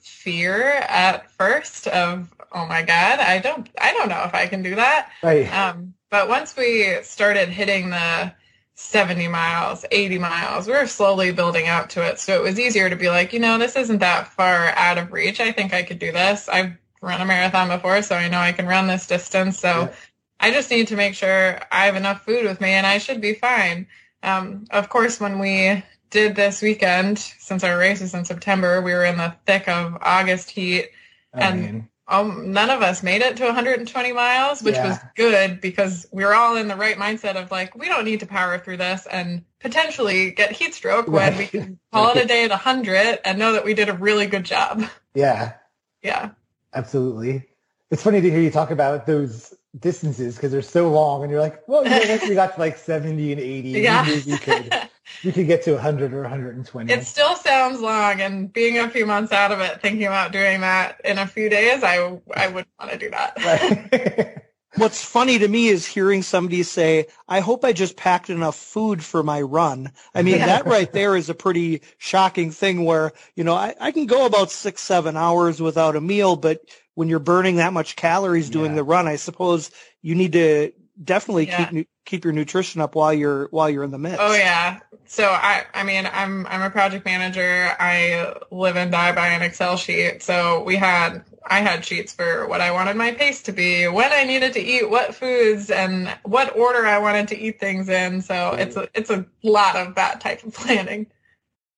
fear 0.00 0.62
at 0.88 1.30
first 1.30 1.86
of, 1.86 2.34
oh 2.50 2.66
my 2.66 2.82
God, 2.82 3.20
I 3.20 3.38
don't, 3.38 3.68
I 3.80 3.92
don't 3.92 4.08
know 4.08 4.24
if 4.24 4.34
I 4.34 4.48
can 4.48 4.64
do 4.64 4.74
that. 4.74 5.12
Right. 5.22 5.46
Um, 5.54 5.94
but 6.10 6.28
once 6.28 6.56
we 6.56 6.98
started 7.02 7.50
hitting 7.50 7.90
the, 7.90 8.32
70 8.80 9.26
miles, 9.26 9.84
80 9.90 10.18
miles. 10.18 10.68
We 10.68 10.72
were 10.72 10.86
slowly 10.86 11.32
building 11.32 11.66
up 11.66 11.88
to 11.90 12.08
it. 12.08 12.20
So 12.20 12.34
it 12.34 12.42
was 12.42 12.60
easier 12.60 12.88
to 12.88 12.94
be 12.94 13.10
like, 13.10 13.32
you 13.32 13.40
know, 13.40 13.58
this 13.58 13.74
isn't 13.74 13.98
that 13.98 14.28
far 14.28 14.68
out 14.68 14.98
of 14.98 15.12
reach. 15.12 15.40
I 15.40 15.50
think 15.50 15.74
I 15.74 15.82
could 15.82 15.98
do 15.98 16.12
this. 16.12 16.48
I've 16.48 16.78
run 17.02 17.20
a 17.20 17.24
marathon 17.24 17.66
before, 17.68 18.02
so 18.02 18.14
I 18.14 18.28
know 18.28 18.38
I 18.38 18.52
can 18.52 18.68
run 18.68 18.86
this 18.86 19.08
distance. 19.08 19.58
So 19.58 19.68
yeah. 19.68 19.92
I 20.38 20.52
just 20.52 20.70
need 20.70 20.86
to 20.88 20.96
make 20.96 21.14
sure 21.14 21.58
I 21.72 21.86
have 21.86 21.96
enough 21.96 22.24
food 22.24 22.44
with 22.44 22.60
me 22.60 22.70
and 22.70 22.86
I 22.86 22.98
should 22.98 23.20
be 23.20 23.34
fine. 23.34 23.88
Um, 24.22 24.66
of 24.70 24.88
course, 24.88 25.18
when 25.18 25.40
we 25.40 25.82
did 26.10 26.36
this 26.36 26.62
weekend, 26.62 27.18
since 27.18 27.64
our 27.64 27.76
race 27.76 28.00
is 28.00 28.14
in 28.14 28.24
September, 28.24 28.80
we 28.80 28.92
were 28.92 29.04
in 29.04 29.18
the 29.18 29.34
thick 29.44 29.66
of 29.66 29.98
August 30.00 30.50
heat. 30.50 30.90
Oh, 31.34 31.40
and 31.40 31.60
man 31.60 31.88
um, 32.08 32.52
none 32.52 32.70
of 32.70 32.80
us 32.80 33.02
made 33.02 33.20
it 33.20 33.36
to 33.36 33.44
120 33.44 34.12
miles, 34.12 34.62
which 34.62 34.74
yeah. 34.74 34.88
was 34.88 34.98
good 35.14 35.60
because 35.60 36.06
we 36.10 36.24
were 36.24 36.34
all 36.34 36.56
in 36.56 36.66
the 36.66 36.76
right 36.76 36.96
mindset 36.96 37.36
of 37.36 37.50
like, 37.50 37.76
we 37.76 37.86
don't 37.86 38.06
need 38.06 38.20
to 38.20 38.26
power 38.26 38.58
through 38.58 38.78
this 38.78 39.06
and 39.06 39.44
potentially 39.60 40.30
get 40.30 40.52
heat 40.52 40.72
stroke 40.74 41.06
right. 41.06 41.30
when 41.30 41.38
we 41.38 41.46
can 41.46 41.78
call 41.92 42.10
it 42.10 42.24
a 42.24 42.26
day 42.26 42.44
at 42.44 42.50
100 42.50 43.18
and 43.24 43.38
know 43.38 43.52
that 43.52 43.64
we 43.64 43.74
did 43.74 43.90
a 43.90 43.94
really 43.94 44.26
good 44.26 44.44
job. 44.44 44.84
Yeah. 45.14 45.54
Yeah. 46.02 46.30
Absolutely. 46.72 47.44
It's 47.90 48.02
funny 48.02 48.20
to 48.20 48.30
hear 48.30 48.40
you 48.40 48.50
talk 48.50 48.70
about 48.70 49.06
those 49.06 49.52
distances 49.80 50.36
because 50.36 50.52
they're 50.52 50.62
so 50.62 50.90
long 50.90 51.22
and 51.22 51.30
you're 51.30 51.40
like, 51.40 51.66
well, 51.66 51.84
you 51.84 51.90
know, 51.90 52.00
once 52.08 52.28
we 52.28 52.34
got 52.34 52.54
to 52.54 52.60
like 52.60 52.76
70 52.78 53.32
and 53.32 53.40
80, 53.40 53.68
yeah. 53.68 54.06
we, 54.06 54.32
we 54.32 54.38
could 54.38 54.88
we 55.24 55.32
could 55.32 55.46
get 55.46 55.62
to 55.64 55.72
100 55.72 56.12
or 56.12 56.22
120. 56.22 56.92
It 56.92 57.04
still 57.04 57.36
sounds 57.36 57.80
long 57.80 58.20
and 58.20 58.52
being 58.52 58.78
a 58.78 58.88
few 58.90 59.06
months 59.06 59.32
out 59.32 59.52
of 59.52 59.60
it, 59.60 59.80
thinking 59.80 60.06
about 60.06 60.32
doing 60.32 60.60
that 60.60 61.00
in 61.04 61.18
a 61.18 61.26
few 61.26 61.48
days, 61.48 61.82
I, 61.82 62.18
I 62.34 62.48
would 62.48 62.66
want 62.78 62.92
to 62.92 62.98
do 62.98 63.10
that. 63.10 63.36
Right. 63.44 64.42
What's 64.76 65.02
funny 65.02 65.38
to 65.38 65.48
me 65.48 65.68
is 65.68 65.86
hearing 65.86 66.22
somebody 66.22 66.62
say, 66.62 67.06
I 67.26 67.40
hope 67.40 67.64
I 67.64 67.72
just 67.72 67.96
packed 67.96 68.28
enough 68.28 68.56
food 68.56 69.02
for 69.02 69.22
my 69.22 69.40
run. 69.40 69.92
I 70.14 70.22
mean, 70.22 70.36
yeah. 70.36 70.46
that 70.46 70.66
right 70.66 70.92
there 70.92 71.16
is 71.16 71.30
a 71.30 71.34
pretty 71.34 71.82
shocking 71.96 72.50
thing 72.50 72.84
where, 72.84 73.12
you 73.34 73.44
know, 73.44 73.54
I, 73.54 73.74
I 73.80 73.92
can 73.92 74.06
go 74.06 74.26
about 74.26 74.50
six, 74.50 74.82
seven 74.82 75.16
hours 75.16 75.60
without 75.60 75.96
a 75.96 76.00
meal, 76.00 76.36
but 76.36 76.60
when 76.94 77.08
you're 77.08 77.18
burning 77.18 77.56
that 77.56 77.72
much 77.72 77.96
calories 77.96 78.50
doing 78.50 78.72
yeah. 78.72 78.76
the 78.76 78.84
run, 78.84 79.06
I 79.06 79.16
suppose 79.16 79.70
you 80.02 80.14
need 80.14 80.32
to 80.32 80.72
definitely 81.02 81.46
yeah. 81.46 81.70
keep 81.70 81.88
keep 82.04 82.24
your 82.24 82.32
nutrition 82.32 82.80
up 82.80 82.94
while 82.94 83.12
you're 83.12 83.48
while 83.50 83.70
you're 83.70 83.84
in 83.84 83.90
the 83.90 83.98
midst. 83.98 84.18
Oh 84.20 84.34
yeah. 84.34 84.80
So 85.06 85.28
I 85.28 85.64
I 85.74 85.84
mean 85.84 86.08
I'm 86.12 86.46
I'm 86.46 86.62
a 86.62 86.70
project 86.70 87.04
manager. 87.04 87.70
I 87.78 88.34
live 88.50 88.76
and 88.76 88.90
die 88.90 89.12
by 89.12 89.28
an 89.28 89.42
Excel 89.42 89.76
sheet. 89.76 90.22
So 90.22 90.62
we 90.64 90.76
had 90.76 91.24
I 91.50 91.60
had 91.60 91.84
sheets 91.84 92.12
for 92.12 92.46
what 92.46 92.60
I 92.60 92.72
wanted 92.72 92.96
my 92.96 93.12
pace 93.12 93.42
to 93.42 93.52
be, 93.52 93.88
when 93.88 94.12
I 94.12 94.24
needed 94.24 94.52
to 94.54 94.60
eat 94.60 94.88
what 94.88 95.14
foods, 95.14 95.70
and 95.70 96.08
what 96.22 96.56
order 96.56 96.86
I 96.86 96.98
wanted 96.98 97.28
to 97.28 97.38
eat 97.38 97.60
things 97.60 97.88
in. 97.88 98.22
So 98.22 98.52
it's 98.52 98.76
a 98.76 98.88
it's 98.94 99.10
a 99.10 99.26
lot 99.42 99.76
of 99.76 99.94
that 99.96 100.20
type 100.20 100.44
of 100.44 100.54
planning. 100.54 101.06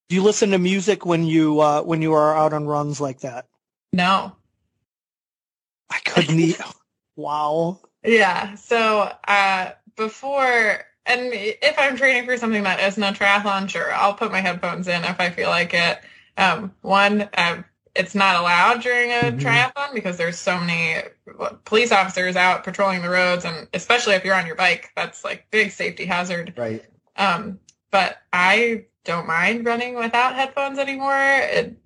Do 0.08 0.16
you 0.16 0.22
listen 0.22 0.50
to 0.50 0.58
music 0.58 1.06
when 1.06 1.24
you 1.24 1.60
uh, 1.60 1.82
when 1.82 2.02
you 2.02 2.14
are 2.14 2.36
out 2.36 2.52
on 2.52 2.66
runs 2.66 3.00
like 3.00 3.20
that? 3.20 3.46
No. 3.92 4.36
I 5.90 5.98
couldn't 6.04 6.38
eat. 6.38 6.60
wow. 7.16 7.80
Yeah. 8.04 8.54
So 8.56 9.12
uh, 9.26 9.70
before, 9.96 10.84
and 11.06 11.30
if 11.32 11.78
I'm 11.78 11.96
training 11.96 12.26
for 12.26 12.36
something 12.36 12.62
that 12.62 12.80
isn't 12.80 13.02
a 13.02 13.12
triathlon, 13.12 13.68
sure, 13.68 13.92
I'll 13.92 14.14
put 14.14 14.32
my 14.32 14.40
headphones 14.40 14.88
in 14.88 15.04
if 15.04 15.20
I 15.20 15.30
feel 15.30 15.48
like 15.48 15.74
it. 15.74 16.00
Um, 16.36 16.74
one, 16.80 17.28
uh, 17.34 17.62
it's 17.94 18.14
not 18.14 18.40
allowed 18.40 18.82
during 18.82 19.10
a 19.10 19.14
mm-hmm. 19.14 19.38
triathlon 19.38 19.94
because 19.94 20.16
there's 20.16 20.38
so 20.38 20.58
many 20.58 21.02
police 21.64 21.92
officers 21.92 22.36
out 22.36 22.64
patrolling 22.64 23.02
the 23.02 23.08
roads, 23.08 23.44
and 23.44 23.68
especially 23.74 24.14
if 24.14 24.24
you're 24.24 24.34
on 24.34 24.46
your 24.46 24.56
bike, 24.56 24.90
that's 24.96 25.24
like 25.24 25.50
big 25.50 25.70
safety 25.72 26.04
hazard. 26.04 26.54
Right. 26.56 26.84
Um, 27.16 27.58
but 27.90 28.18
I 28.32 28.84
don't 29.04 29.26
mind 29.26 29.66
running 29.66 29.96
without 29.96 30.34
headphones 30.34 30.78
anymore. 30.78 31.16
It, 31.16 31.76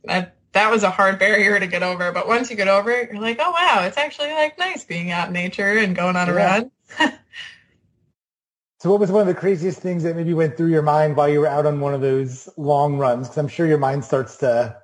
that 0.53 0.71
was 0.71 0.83
a 0.83 0.91
hard 0.91 1.19
barrier 1.19 1.59
to 1.59 1.67
get 1.67 1.83
over. 1.83 2.13
But 2.13 2.29
once 2.29 2.51
you 2.51 2.57
get 2.57 2.69
over 2.69 2.91
it, 2.91 3.11
you're 3.13 3.21
like, 3.21 3.39
oh 3.41 3.51
wow, 3.51 3.85
it's 3.85 3.99
actually 3.99 4.31
like 4.31 4.59
nice 4.59 4.85
being 4.85 5.11
out 5.11 5.29
in 5.29 5.35
nature 5.35 5.79
and 5.79 5.97
going 5.97 6.17
on 6.17 6.29
a 6.29 6.35
run. 6.35 6.71
so 8.79 8.91
what 8.91 9.01
was 9.01 9.11
one 9.11 9.23
of 9.23 9.27
the 9.27 9.35
craziest 9.35 9.81
things 9.81 10.03
that 10.05 10.17
maybe 10.17 10.35
went 10.35 10.57
through 10.57 10.71
your 10.71 10.83
mind 10.83 11.17
while 11.17 11.29
you 11.29 11.41
were 11.41 11.49
out 11.49 11.67
on 11.67 11.81
one 11.81 11.95
of 11.95 12.01
those 12.01 12.49
long 12.57 12.99
runs? 12.99 13.27
Because 13.29 13.39
I'm 13.39 13.49
sure 13.49 13.67
your 13.67 13.79
mind 13.79 14.05
starts 14.05 14.37
to 14.39 14.77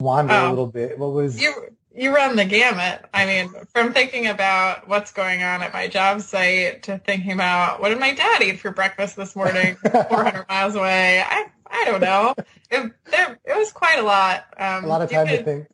wander 0.00 0.34
oh, 0.34 0.48
a 0.48 0.50
little 0.50 0.66
bit. 0.66 0.98
What 0.98 1.12
was 1.12 1.40
you? 1.40 1.76
You 1.94 2.14
run 2.14 2.36
the 2.36 2.44
gamut. 2.44 3.04
I 3.12 3.26
mean, 3.26 3.52
from 3.74 3.92
thinking 3.92 4.28
about 4.28 4.88
what's 4.88 5.12
going 5.12 5.42
on 5.42 5.62
at 5.62 5.72
my 5.72 5.88
job 5.88 6.20
site 6.20 6.84
to 6.84 6.98
thinking 6.98 7.32
about 7.32 7.80
what 7.80 7.88
did 7.88 7.98
my 7.98 8.14
dad 8.14 8.42
eat 8.42 8.60
for 8.60 8.70
breakfast 8.70 9.16
this 9.16 9.34
morning, 9.34 9.76
400 9.82 10.46
miles 10.48 10.76
away. 10.76 11.20
I 11.20 11.46
I 11.66 11.84
don't 11.84 12.00
know. 12.00 12.34
It, 12.70 12.92
it, 13.12 13.38
it 13.44 13.56
was 13.56 13.72
quite 13.72 13.98
a 13.98 14.02
lot. 14.02 14.44
Um, 14.58 14.84
a 14.84 14.88
lot 14.88 15.02
of 15.02 15.10
time 15.10 15.26
could, 15.26 15.38
to 15.38 15.44
think. 15.44 15.68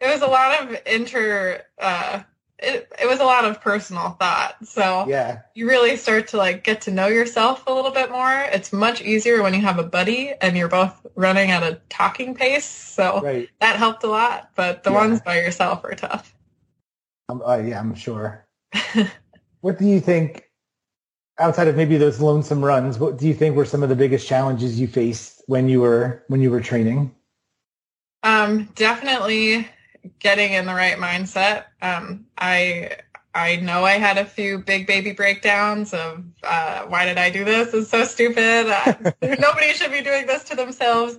It 0.00 0.08
was 0.08 0.22
a 0.22 0.26
lot 0.26 0.62
of 0.62 0.76
inter. 0.86 1.62
Uh, 1.78 2.22
it, 2.62 2.92
it 3.00 3.06
was 3.06 3.20
a 3.20 3.24
lot 3.24 3.44
of 3.44 3.60
personal 3.60 4.10
thought. 4.10 4.56
So 4.66 5.06
yeah, 5.08 5.40
you 5.54 5.68
really 5.68 5.96
start 5.96 6.28
to 6.28 6.36
like 6.36 6.64
get 6.64 6.82
to 6.82 6.90
know 6.90 7.08
yourself 7.08 7.64
a 7.66 7.72
little 7.72 7.90
bit 7.90 8.10
more. 8.10 8.46
It's 8.52 8.72
much 8.72 9.02
easier 9.02 9.42
when 9.42 9.54
you 9.54 9.60
have 9.60 9.78
a 9.78 9.82
buddy 9.82 10.32
and 10.40 10.56
you're 10.56 10.68
both 10.68 11.06
running 11.14 11.50
at 11.50 11.62
a 11.62 11.80
talking 11.88 12.34
pace. 12.34 12.66
So 12.66 13.20
right. 13.22 13.48
that 13.60 13.76
helped 13.76 14.04
a 14.04 14.08
lot. 14.08 14.50
But 14.54 14.84
the 14.84 14.90
yeah. 14.90 14.96
ones 14.96 15.20
by 15.20 15.40
yourself 15.40 15.84
are 15.84 15.94
tough. 15.94 16.34
Um, 17.28 17.42
uh, 17.46 17.58
yeah, 17.58 17.80
I'm 17.80 17.94
sure. 17.94 18.46
what 19.60 19.78
do 19.78 19.86
you 19.86 20.00
think 20.00 20.50
outside 21.38 21.68
of 21.68 21.76
maybe 21.76 21.96
those 21.96 22.20
lonesome 22.20 22.64
runs, 22.64 22.98
what 22.98 23.18
do 23.18 23.26
you 23.26 23.34
think 23.34 23.56
were 23.56 23.64
some 23.64 23.82
of 23.82 23.88
the 23.88 23.96
biggest 23.96 24.28
challenges 24.28 24.78
you 24.78 24.86
faced 24.86 25.42
when 25.46 25.68
you 25.68 25.80
were 25.80 26.24
when 26.28 26.40
you 26.40 26.50
were 26.50 26.60
training? 26.60 27.14
Um, 28.22 28.68
definitely 28.74 29.66
getting 30.18 30.52
in 30.52 30.66
the 30.66 30.74
right 30.74 30.96
mindset. 30.96 31.64
Um, 31.82 32.26
I 32.38 32.96
I 33.34 33.56
know 33.56 33.84
I 33.84 33.92
had 33.92 34.18
a 34.18 34.24
few 34.24 34.58
big 34.58 34.86
baby 34.86 35.12
breakdowns 35.12 35.94
of 35.94 36.24
uh, 36.42 36.82
why 36.82 37.04
did 37.04 37.16
I 37.16 37.30
do 37.30 37.44
this? 37.44 37.72
It's 37.72 37.88
so 37.88 38.04
stupid. 38.04 38.66
nobody 39.22 39.72
should 39.72 39.92
be 39.92 40.02
doing 40.02 40.26
this 40.26 40.44
to 40.44 40.56
themselves. 40.56 41.18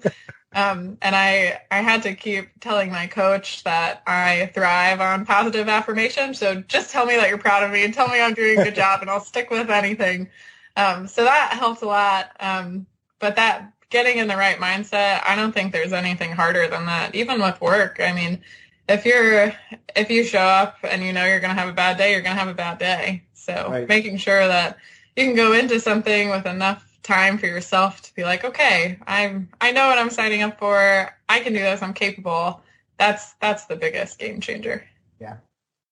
Um, 0.54 0.98
and 1.02 1.16
I, 1.16 1.62
I 1.72 1.78
had 1.78 2.04
to 2.04 2.14
keep 2.14 2.50
telling 2.60 2.92
my 2.92 3.08
coach 3.08 3.64
that 3.64 4.04
I 4.06 4.52
thrive 4.54 5.00
on 5.00 5.26
positive 5.26 5.70
affirmation. 5.70 6.34
So 6.34 6.56
just 6.62 6.92
tell 6.92 7.06
me 7.06 7.16
that 7.16 7.30
you're 7.30 7.38
proud 7.38 7.64
of 7.64 7.72
me 7.72 7.86
and 7.86 7.94
tell 7.94 8.10
me 8.10 8.20
I'm 8.20 8.34
doing 8.34 8.60
a 8.60 8.64
good 8.66 8.76
job 8.76 9.00
and 9.00 9.10
I'll 9.10 9.22
stick 9.22 9.50
with 9.50 9.70
anything. 9.70 10.30
Um, 10.76 11.08
so 11.08 11.24
that 11.24 11.54
helps 11.54 11.82
a 11.82 11.86
lot. 11.86 12.32
Um, 12.42 12.86
but 13.20 13.38
that 13.38 13.72
getting 13.90 14.18
in 14.18 14.28
the 14.28 14.36
right 14.36 14.58
mindset, 14.58 15.22
I 15.26 15.38
don't 15.38 15.54
think 15.54 15.72
there's 15.72 15.94
anything 15.94 16.32
harder 16.32 16.68
than 16.68 16.86
that. 16.88 17.16
Even 17.16 17.42
with 17.42 17.62
work, 17.62 18.02
I 18.02 18.12
mean, 18.12 18.42
if 18.88 19.06
you're 19.06 19.54
if 19.96 20.10
you 20.10 20.24
show 20.24 20.40
up 20.40 20.78
and 20.84 21.04
you 21.04 21.14
know 21.14 21.26
you're 21.26 21.40
going 21.40 21.54
to 21.56 21.60
have 21.60 21.70
a 21.70 21.74
bad 21.74 21.98
day, 21.98 22.12
you're 22.12 22.22
going 22.22 22.36
to 22.36 22.40
have 22.40 22.50
a 22.50 22.54
bad 22.54 22.78
day. 22.78 23.24
So 23.34 23.68
right. 23.70 23.88
making 23.88 24.18
sure 24.18 24.48
that 24.48 24.78
you 25.16 25.26
can 25.26 25.36
go 25.36 25.54
into 25.54 25.80
something 25.80 26.30
with 26.30 26.46
enough 26.46 26.88
time 27.04 27.38
for 27.38 27.48
yourself 27.48 28.02
to 28.04 28.16
be 28.16 28.24
like, 28.24 28.46
okay, 28.46 29.00
I'm 29.08 29.50
I 29.60 29.72
know 29.72 29.88
what 29.88 29.98
I'm 29.98 30.10
signing 30.10 30.42
up 30.44 30.60
for. 30.60 31.10
I 31.30 31.40
can 31.40 31.54
do 31.54 31.60
this. 31.60 31.82
I'm 31.82 31.94
capable. 31.94 32.62
That's 32.98 33.34
that's 33.42 33.66
the 33.66 33.76
biggest 33.76 34.20
game 34.20 34.40
changer. 34.40 34.86
Yeah, 35.20 35.38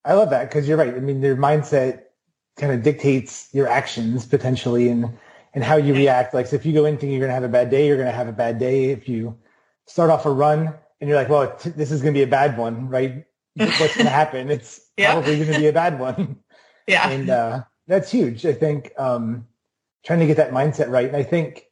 I 0.06 0.14
love 0.14 0.30
that 0.30 0.50
because 0.50 0.68
you're 0.68 0.78
right. 0.78 0.94
I 0.94 1.00
mean, 1.00 1.22
your 1.22 1.38
mindset 1.38 2.04
kind 2.58 2.72
of 2.72 2.84
dictates 2.84 3.50
your 3.54 3.68
actions 3.68 4.26
potentially 4.26 4.90
and 4.90 5.18
and 5.54 5.64
how 5.64 5.78
you 5.78 5.94
react. 5.94 6.34
Like, 6.34 6.46
so 6.46 6.56
if 6.56 6.66
you 6.66 6.74
go 6.74 6.86
in 6.86 6.96
thinking 6.96 7.12
you're 7.12 7.20
going 7.20 7.30
to 7.30 7.34
have 7.34 7.44
a 7.44 7.48
bad 7.48 7.72
day, 7.72 7.88
you're 7.88 7.98
going 7.98 8.08
to 8.08 8.14
have 8.14 8.28
a 8.28 8.34
bad 8.34 8.60
day. 8.60 8.86
If 8.92 9.10
you 9.10 9.36
start 9.88 10.12
off 10.12 10.26
a 10.26 10.32
run 10.32 10.76
and 11.00 11.08
you're 11.08 11.18
like, 11.18 11.30
well, 11.30 11.56
t- 11.56 11.70
this 11.72 11.92
is 11.92 12.02
going 12.02 12.14
to 12.14 12.18
be 12.18 12.24
a 12.24 12.28
bad 12.28 12.58
one, 12.58 12.90
right? 12.90 13.26
What's 13.56 13.78
going 13.78 13.90
to 14.06 14.10
happen? 14.10 14.50
It's 14.50 14.82
yeah. 14.98 15.14
probably 15.14 15.38
going 15.38 15.54
to 15.54 15.60
be 15.60 15.68
a 15.68 15.74
bad 15.74 16.00
one. 16.00 16.38
Yeah. 16.88 17.08
And 17.08 17.30
uh, 17.30 17.62
that's 17.86 18.10
huge. 18.10 18.48
I 18.48 18.54
think 18.54 18.94
um, 18.98 19.46
trying 20.04 20.22
to 20.22 20.26
get 20.26 20.38
that 20.38 20.50
mindset 20.50 20.90
right. 20.90 21.06
And 21.06 21.16
I 21.16 21.22
think 21.22 21.66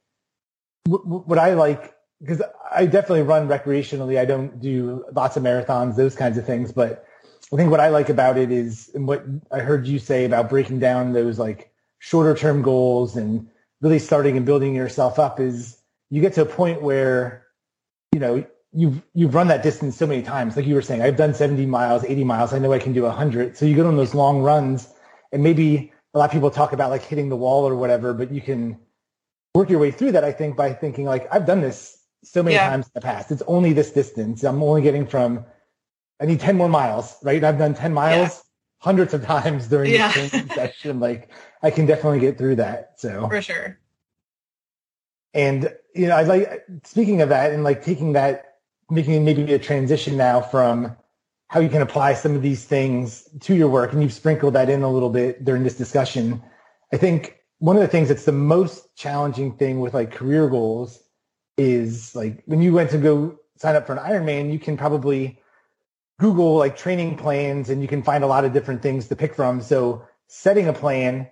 w- 0.85 1.03
what 1.03 1.39
I 1.39 1.55
like, 1.55 1.95
because 2.21 2.43
I 2.71 2.85
definitely 2.85 3.23
run 3.23 3.47
recreationally. 3.47 4.19
I 4.19 4.25
don't 4.25 4.61
do 4.61 5.03
lots 5.13 5.35
of 5.35 5.41
marathons, 5.41 5.95
those 5.95 6.15
kinds 6.15 6.37
of 6.37 6.45
things. 6.45 6.71
But 6.71 7.03
I 7.51 7.55
think 7.55 7.71
what 7.71 7.79
I 7.79 7.89
like 7.89 8.09
about 8.09 8.37
it 8.37 8.51
is, 8.51 8.91
and 8.93 9.07
what 9.07 9.25
I 9.51 9.57
heard 9.57 9.87
you 9.87 9.97
say 9.97 10.23
about 10.23 10.51
breaking 10.51 10.77
down 10.77 11.13
those 11.13 11.39
like 11.39 11.71
shorter 11.97 12.35
term 12.35 12.61
goals 12.61 13.15
and 13.15 13.47
really 13.81 13.97
starting 13.97 14.37
and 14.37 14.45
building 14.45 14.75
yourself 14.75 15.17
up 15.17 15.39
is 15.39 15.81
you 16.11 16.21
get 16.21 16.33
to 16.33 16.41
a 16.41 16.45
point 16.45 16.83
where, 16.83 17.47
you 18.13 18.19
know, 18.19 18.45
you've 18.73 19.01
you've 19.13 19.35
run 19.35 19.47
that 19.47 19.63
distance 19.63 19.97
so 19.97 20.05
many 20.05 20.21
times. 20.21 20.55
Like 20.55 20.65
you 20.65 20.75
were 20.75 20.81
saying, 20.81 21.01
I've 21.01 21.17
done 21.17 21.33
70 21.33 21.65
miles, 21.65 22.03
80 22.03 22.23
miles. 22.23 22.53
I 22.53 22.59
know 22.59 22.73
I 22.73 22.79
can 22.79 22.93
do 22.93 23.03
100. 23.03 23.57
So 23.57 23.65
you 23.65 23.75
go 23.75 23.87
on 23.87 23.97
those 23.97 24.13
long 24.13 24.41
runs, 24.41 24.89
and 25.31 25.43
maybe 25.43 25.91
a 26.13 26.17
lot 26.17 26.25
of 26.25 26.31
people 26.31 26.51
talk 26.51 26.73
about 26.73 26.89
like 26.89 27.03
hitting 27.03 27.29
the 27.29 27.35
wall 27.35 27.67
or 27.67 27.75
whatever, 27.75 28.13
but 28.13 28.31
you 28.31 28.41
can 28.41 28.79
work 29.53 29.69
your 29.69 29.79
way 29.79 29.91
through 29.91 30.11
that. 30.13 30.23
I 30.23 30.31
think 30.31 30.55
by 30.55 30.73
thinking 30.73 31.05
like 31.05 31.27
I've 31.31 31.45
done 31.45 31.61
this 31.61 31.97
so 32.23 32.43
many 32.43 32.55
yeah. 32.55 32.69
times 32.69 32.85
in 32.87 32.91
the 32.95 33.01
past. 33.01 33.31
It's 33.31 33.43
only 33.47 33.73
this 33.73 33.91
distance. 33.91 34.43
I'm 34.43 34.61
only 34.61 34.81
getting 34.81 35.07
from. 35.07 35.45
I 36.19 36.25
need 36.25 36.39
10 36.39 36.57
more 36.57 36.69
miles, 36.69 37.15
right? 37.21 37.43
I've 37.43 37.59
done 37.59 37.75
10 37.75 37.93
miles 37.93 38.29
yeah. 38.29 38.39
hundreds 38.79 39.13
of 39.13 39.23
times 39.23 39.67
during 39.67 39.93
yeah. 39.93 40.11
this 40.11 40.31
training 40.31 40.49
session. 40.55 40.99
Like 40.99 41.31
I 41.61 41.69
can 41.69 41.85
definitely 41.85 42.19
get 42.19 42.37
through 42.37 42.55
that. 42.55 42.93
So 42.97 43.27
for 43.27 43.41
sure. 43.41 43.79
And 45.33 45.71
you 45.93 46.07
know, 46.07 46.15
I 46.15 46.23
like 46.23 46.65
speaking 46.83 47.21
of 47.21 47.29
that 47.29 47.51
and 47.51 47.63
like 47.63 47.83
taking 47.83 48.13
that 48.13 48.46
making 48.89 49.25
maybe 49.25 49.53
a 49.53 49.59
transition 49.59 50.17
now 50.17 50.41
from 50.41 50.95
how 51.49 51.59
you 51.59 51.69
can 51.69 51.81
apply 51.81 52.13
some 52.13 52.35
of 52.35 52.41
these 52.41 52.65
things 52.65 53.27
to 53.41 53.55
your 53.55 53.69
work, 53.69 53.93
and 53.93 54.01
you've 54.01 54.13
sprinkled 54.13 54.53
that 54.53 54.69
in 54.69 54.83
a 54.83 54.91
little 54.91 55.09
bit 55.09 55.45
during 55.45 55.63
this 55.63 55.75
discussion. 55.75 56.41
I 56.93 56.97
think 56.97 57.37
one 57.59 57.75
of 57.75 57.81
the 57.81 57.87
things 57.87 58.09
that's 58.09 58.25
the 58.25 58.31
most 58.31 58.95
challenging 58.95 59.57
thing 59.57 59.79
with 59.79 59.93
like 59.93 60.11
career 60.11 60.47
goals 60.49 61.01
is 61.57 62.15
like 62.15 62.43
when 62.45 62.61
you 62.61 62.73
went 62.73 62.91
to 62.91 62.97
go 62.97 63.39
sign 63.57 63.75
up 63.75 63.87
for 63.87 63.93
an 63.93 63.99
Ironman, 63.99 64.51
you 64.51 64.59
can 64.59 64.77
probably 64.77 65.39
Google 66.19 66.55
like 66.55 66.77
training 66.77 67.17
plans 67.17 67.69
and 67.69 67.81
you 67.81 67.87
can 67.87 68.03
find 68.03 68.23
a 68.23 68.27
lot 68.27 68.45
of 68.45 68.53
different 68.53 68.81
things 68.81 69.07
to 69.07 69.15
pick 69.15 69.35
from. 69.35 69.61
So 69.61 70.05
setting 70.27 70.67
a 70.67 70.73
plan 70.73 71.29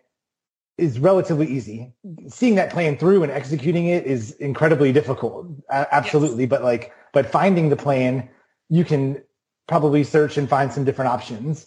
is 0.77 0.99
relatively 0.99 1.47
easy. 1.47 1.93
Seeing 2.27 2.55
that 2.55 2.71
plan 2.71 2.97
through 2.97 3.23
and 3.23 3.31
executing 3.31 3.87
it 3.87 4.05
is 4.05 4.31
incredibly 4.33 4.91
difficult. 4.91 5.47
absolutely. 5.71 6.43
Yes. 6.43 6.49
But 6.49 6.63
like 6.63 6.93
but 7.15 7.25
finding 7.25 7.69
the 7.69 7.77
plan, 7.77 8.27
you 8.67 8.83
can 8.83 9.23
probably 9.67 10.03
search 10.03 10.37
and 10.37 10.49
find 10.49 10.71
some 10.71 10.83
different 10.83 11.09
options. 11.09 11.65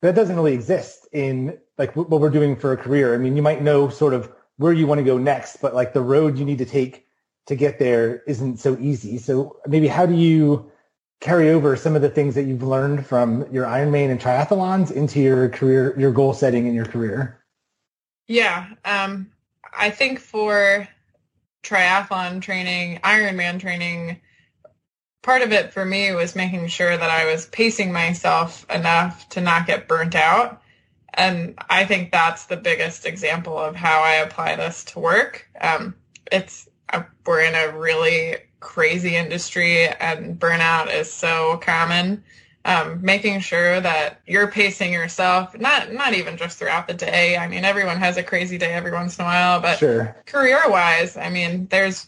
That 0.00 0.14
doesn't 0.14 0.34
really 0.34 0.54
exist 0.54 1.06
in 1.12 1.58
like 1.76 1.94
what 1.94 2.08
we're 2.08 2.30
doing 2.30 2.56
for 2.56 2.72
a 2.72 2.78
career. 2.78 3.14
I 3.14 3.18
mean, 3.18 3.36
you 3.36 3.42
might 3.42 3.60
know 3.60 3.90
sort 3.90 4.14
of 4.14 4.32
where 4.56 4.72
you 4.72 4.86
want 4.86 4.98
to 4.98 5.04
go 5.04 5.18
next, 5.18 5.58
but 5.60 5.74
like 5.74 5.92
the 5.92 6.00
road 6.00 6.38
you 6.38 6.46
need 6.46 6.56
to 6.58 6.64
take 6.64 7.04
to 7.46 7.54
get 7.54 7.78
there 7.78 8.22
isn't 8.26 8.56
so 8.56 8.78
easy. 8.80 9.18
So 9.18 9.58
maybe 9.66 9.86
how 9.86 10.06
do 10.06 10.14
you 10.14 10.72
carry 11.20 11.50
over 11.50 11.76
some 11.76 11.94
of 11.94 12.00
the 12.00 12.08
things 12.08 12.34
that 12.34 12.44
you've 12.44 12.62
learned 12.62 13.04
from 13.04 13.46
your 13.52 13.66
Ironman 13.66 14.10
and 14.10 14.18
triathlons 14.18 14.90
into 14.90 15.20
your 15.20 15.50
career, 15.50 15.94
your 16.00 16.10
goal 16.10 16.32
setting 16.32 16.66
in 16.66 16.72
your 16.72 16.86
career? 16.86 17.44
Yeah. 18.28 18.66
Um, 18.86 19.30
I 19.76 19.90
think 19.90 20.20
for 20.20 20.88
triathlon 21.62 22.40
training, 22.40 23.00
Ironman 23.04 23.60
training, 23.60 24.22
part 25.26 25.42
of 25.42 25.50
it 25.50 25.72
for 25.72 25.84
me 25.84 26.12
was 26.12 26.36
making 26.36 26.68
sure 26.68 26.96
that 26.96 27.10
I 27.10 27.26
was 27.26 27.46
pacing 27.46 27.92
myself 27.92 28.64
enough 28.70 29.28
to 29.30 29.40
not 29.40 29.66
get 29.66 29.88
burnt 29.88 30.14
out. 30.14 30.62
And 31.12 31.58
I 31.68 31.84
think 31.84 32.12
that's 32.12 32.46
the 32.46 32.56
biggest 32.56 33.04
example 33.04 33.58
of 33.58 33.74
how 33.74 34.02
I 34.02 34.14
apply 34.14 34.54
this 34.54 34.84
to 34.84 35.00
work. 35.00 35.48
Um, 35.60 35.96
it's 36.30 36.68
uh, 36.92 37.02
we're 37.26 37.40
in 37.40 37.56
a 37.56 37.76
really 37.76 38.36
crazy 38.60 39.16
industry, 39.16 39.88
and 39.88 40.38
burnout 40.38 40.94
is 40.94 41.12
so 41.12 41.56
common. 41.56 42.22
Um, 42.64 43.00
making 43.02 43.40
sure 43.40 43.80
that 43.80 44.20
you're 44.26 44.48
pacing 44.48 44.92
yourself, 44.92 45.58
not 45.58 45.92
not 45.92 46.14
even 46.14 46.36
just 46.36 46.58
throughout 46.58 46.86
the 46.86 46.94
day. 46.94 47.36
I 47.36 47.48
mean, 47.48 47.64
everyone 47.64 47.96
has 47.98 48.16
a 48.16 48.22
crazy 48.22 48.58
day 48.58 48.72
every 48.72 48.92
once 48.92 49.18
in 49.18 49.24
a 49.24 49.26
while, 49.26 49.60
but 49.60 49.78
sure. 49.78 50.16
career 50.26 50.62
wise, 50.68 51.16
I 51.16 51.30
mean, 51.30 51.66
there's 51.68 52.06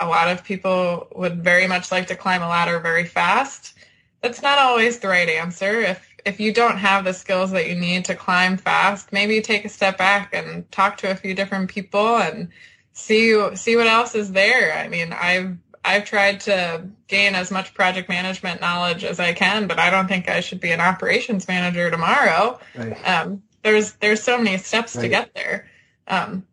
a 0.00 0.06
lot 0.06 0.28
of 0.28 0.44
people 0.44 1.08
would 1.14 1.42
very 1.42 1.66
much 1.66 1.90
like 1.90 2.06
to 2.08 2.16
climb 2.16 2.42
a 2.42 2.48
ladder 2.48 2.78
very 2.78 3.04
fast. 3.04 3.74
That's 4.22 4.42
not 4.42 4.58
always 4.58 4.98
the 4.98 5.08
right 5.08 5.28
answer. 5.28 5.80
If 5.80 6.08
if 6.24 6.40
you 6.40 6.52
don't 6.52 6.78
have 6.78 7.04
the 7.04 7.14
skills 7.14 7.52
that 7.52 7.68
you 7.68 7.74
need 7.74 8.04
to 8.06 8.14
climb 8.14 8.56
fast, 8.56 9.12
maybe 9.12 9.40
take 9.40 9.64
a 9.64 9.68
step 9.68 9.96
back 9.96 10.34
and 10.34 10.70
talk 10.70 10.98
to 10.98 11.10
a 11.10 11.14
few 11.14 11.34
different 11.34 11.70
people 11.70 12.18
and 12.18 12.48
see 12.92 13.56
see 13.56 13.76
what 13.76 13.86
else 13.86 14.14
is 14.14 14.32
there. 14.32 14.76
I 14.76 14.88
mean, 14.88 15.12
I've 15.12 15.56
I've 15.84 16.04
tried 16.04 16.40
to 16.40 16.86
gain 17.06 17.34
as 17.34 17.50
much 17.50 17.74
project 17.74 18.08
management 18.08 18.60
knowledge 18.60 19.04
as 19.04 19.20
I 19.20 19.32
can, 19.32 19.66
but 19.66 19.78
I 19.78 19.90
don't 19.90 20.08
think 20.08 20.28
I 20.28 20.40
should 20.40 20.60
be 20.60 20.72
an 20.72 20.80
operations 20.80 21.48
manager 21.48 21.90
tomorrow. 21.90 22.60
Right. 22.76 23.08
Um, 23.08 23.42
there's 23.62 23.92
there's 23.94 24.22
so 24.22 24.38
many 24.38 24.58
steps 24.58 24.96
right. 24.96 25.02
to 25.02 25.08
get 25.08 25.34
there. 25.34 25.68
Um, 26.06 26.46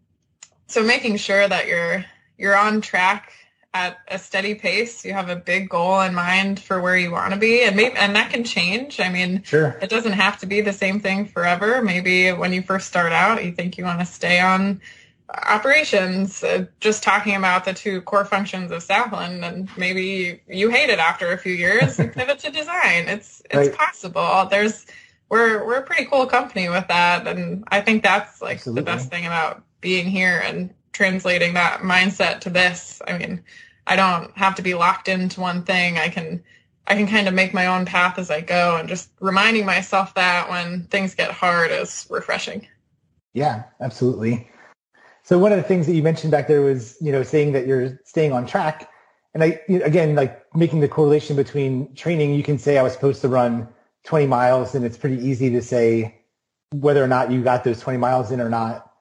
so 0.68 0.84
making 0.84 1.18
sure 1.18 1.48
that 1.48 1.68
you're 1.68 2.06
you're 2.38 2.58
on 2.58 2.82
track 2.82 3.32
at 3.74 3.98
a 4.08 4.18
steady 4.18 4.56
pace. 4.56 5.04
You 5.04 5.12
have 5.14 5.30
a 5.30 5.36
big 5.36 5.68
goal 5.68 6.00
in 6.02 6.16
mind 6.16 6.62
for 6.62 6.82
where 6.82 6.96
you 6.96 7.12
want 7.12 7.34
to 7.34 7.40
be, 7.40 7.64
and 7.64 7.76
maybe 7.76 7.96
and 7.96 8.16
that 8.16 8.32
can 8.32 8.44
change. 8.44 9.00
I 9.00 9.10
mean, 9.10 9.44
sure, 9.44 9.78
it 9.82 9.90
doesn't 9.90 10.14
have 10.14 10.40
to 10.40 10.46
be 10.46 10.62
the 10.62 10.74
same 10.74 11.02
thing 11.02 11.26
forever. 11.26 11.82
Maybe 11.82 12.32
when 12.32 12.54
you 12.54 12.62
first 12.62 12.88
start 12.88 13.12
out, 13.12 13.44
you 13.44 13.52
think 13.52 13.78
you 13.78 13.84
want 13.84 14.00
to 14.00 14.06
stay 14.06 14.40
on 14.40 14.82
operations, 15.30 16.44
uh, 16.44 16.66
just 16.80 17.04
talking 17.04 17.36
about 17.36 17.66
the 17.66 17.74
two 17.74 18.02
core 18.02 18.26
functions 18.26 18.72
of 18.72 18.82
Southland, 18.82 19.44
and 19.44 19.70
maybe 19.78 20.42
you 20.48 20.70
hate 20.70 20.90
it 20.90 21.00
after 21.00 21.32
a 21.34 21.38
few 21.38 21.54
years 21.54 22.00
and 22.00 22.14
pivot 22.14 22.40
to 22.40 22.52
design. 22.52 23.10
It's 23.10 23.42
it's 23.46 23.70
right. 23.70 23.74
possible. 23.74 24.48
There's 24.50 24.86
we're 25.30 25.66
we're 25.66 25.80
a 25.80 25.84
pretty 25.84 26.06
cool 26.06 26.28
company 26.28 26.70
with 26.70 26.88
that, 26.88 27.28
and 27.28 27.66
I 27.68 27.82
think 27.82 28.04
that's 28.04 28.42
like 28.42 28.58
Absolutely. 28.58 28.82
the 28.82 28.86
best 28.86 29.10
thing 29.10 29.26
about 29.26 29.64
being 29.82 30.06
here 30.06 30.42
and 30.44 30.74
translating 30.96 31.54
that 31.54 31.82
mindset 31.82 32.40
to 32.40 32.50
this. 32.50 33.02
I 33.06 33.18
mean, 33.18 33.44
I 33.86 33.96
don't 33.98 34.36
have 34.38 34.56
to 34.56 34.62
be 34.62 34.74
locked 34.74 35.10
into 35.10 35.42
one 35.42 35.64
thing. 35.64 35.98
I 35.98 36.08
can 36.08 36.44
I 36.88 36.96
can 36.96 37.08
kind 37.08 37.28
of 37.28 37.34
make 37.34 37.54
my 37.54 37.68
own 37.68 37.86
path 37.86 38.18
as 38.18 38.32
I 38.32 38.42
go 38.42 38.78
and 38.78 38.88
just 38.88 39.10
reminding 39.20 39.66
myself 39.66 40.14
that 40.14 40.50
when 40.50 40.84
things 40.86 41.16
get 41.16 41.32
hard 41.32 41.72
is 41.72 42.08
refreshing. 42.10 42.68
Yeah, 43.34 43.64
absolutely. 43.82 44.50
So 45.24 45.38
one 45.40 45.52
of 45.52 45.58
the 45.58 45.64
things 45.64 45.88
that 45.88 45.96
you 45.96 46.04
mentioned 46.04 46.32
back 46.32 46.48
there 46.48 46.62
was, 46.62 46.96
you 47.02 47.12
know, 47.12 47.24
saying 47.24 47.54
that 47.54 47.66
you're 47.66 48.00
staying 48.06 48.32
on 48.32 48.46
track. 48.46 48.88
And 49.34 49.44
I, 49.44 49.60
again, 49.68 50.16
like 50.16 50.46
making 50.56 50.80
the 50.80 50.88
correlation 50.88 51.36
between 51.36 51.94
training, 51.96 52.36
you 52.36 52.44
can 52.44 52.60
say 52.60 52.78
I 52.78 52.84
was 52.84 52.94
supposed 52.94 53.22
to 53.22 53.28
run 53.28 53.68
20 54.06 54.28
miles 54.28 54.76
and 54.76 54.86
it's 54.86 54.98
pretty 54.98 55.18
easy 55.18 55.50
to 55.50 55.62
say 55.62 56.22
whether 56.72 57.04
or 57.04 57.08
not 57.08 57.32
you 57.32 57.44
got 57.44 57.64
those 57.64 57.82
20 57.82 57.98
miles 57.98 58.32
in 58.32 58.40
or 58.40 58.50
not 58.50 58.95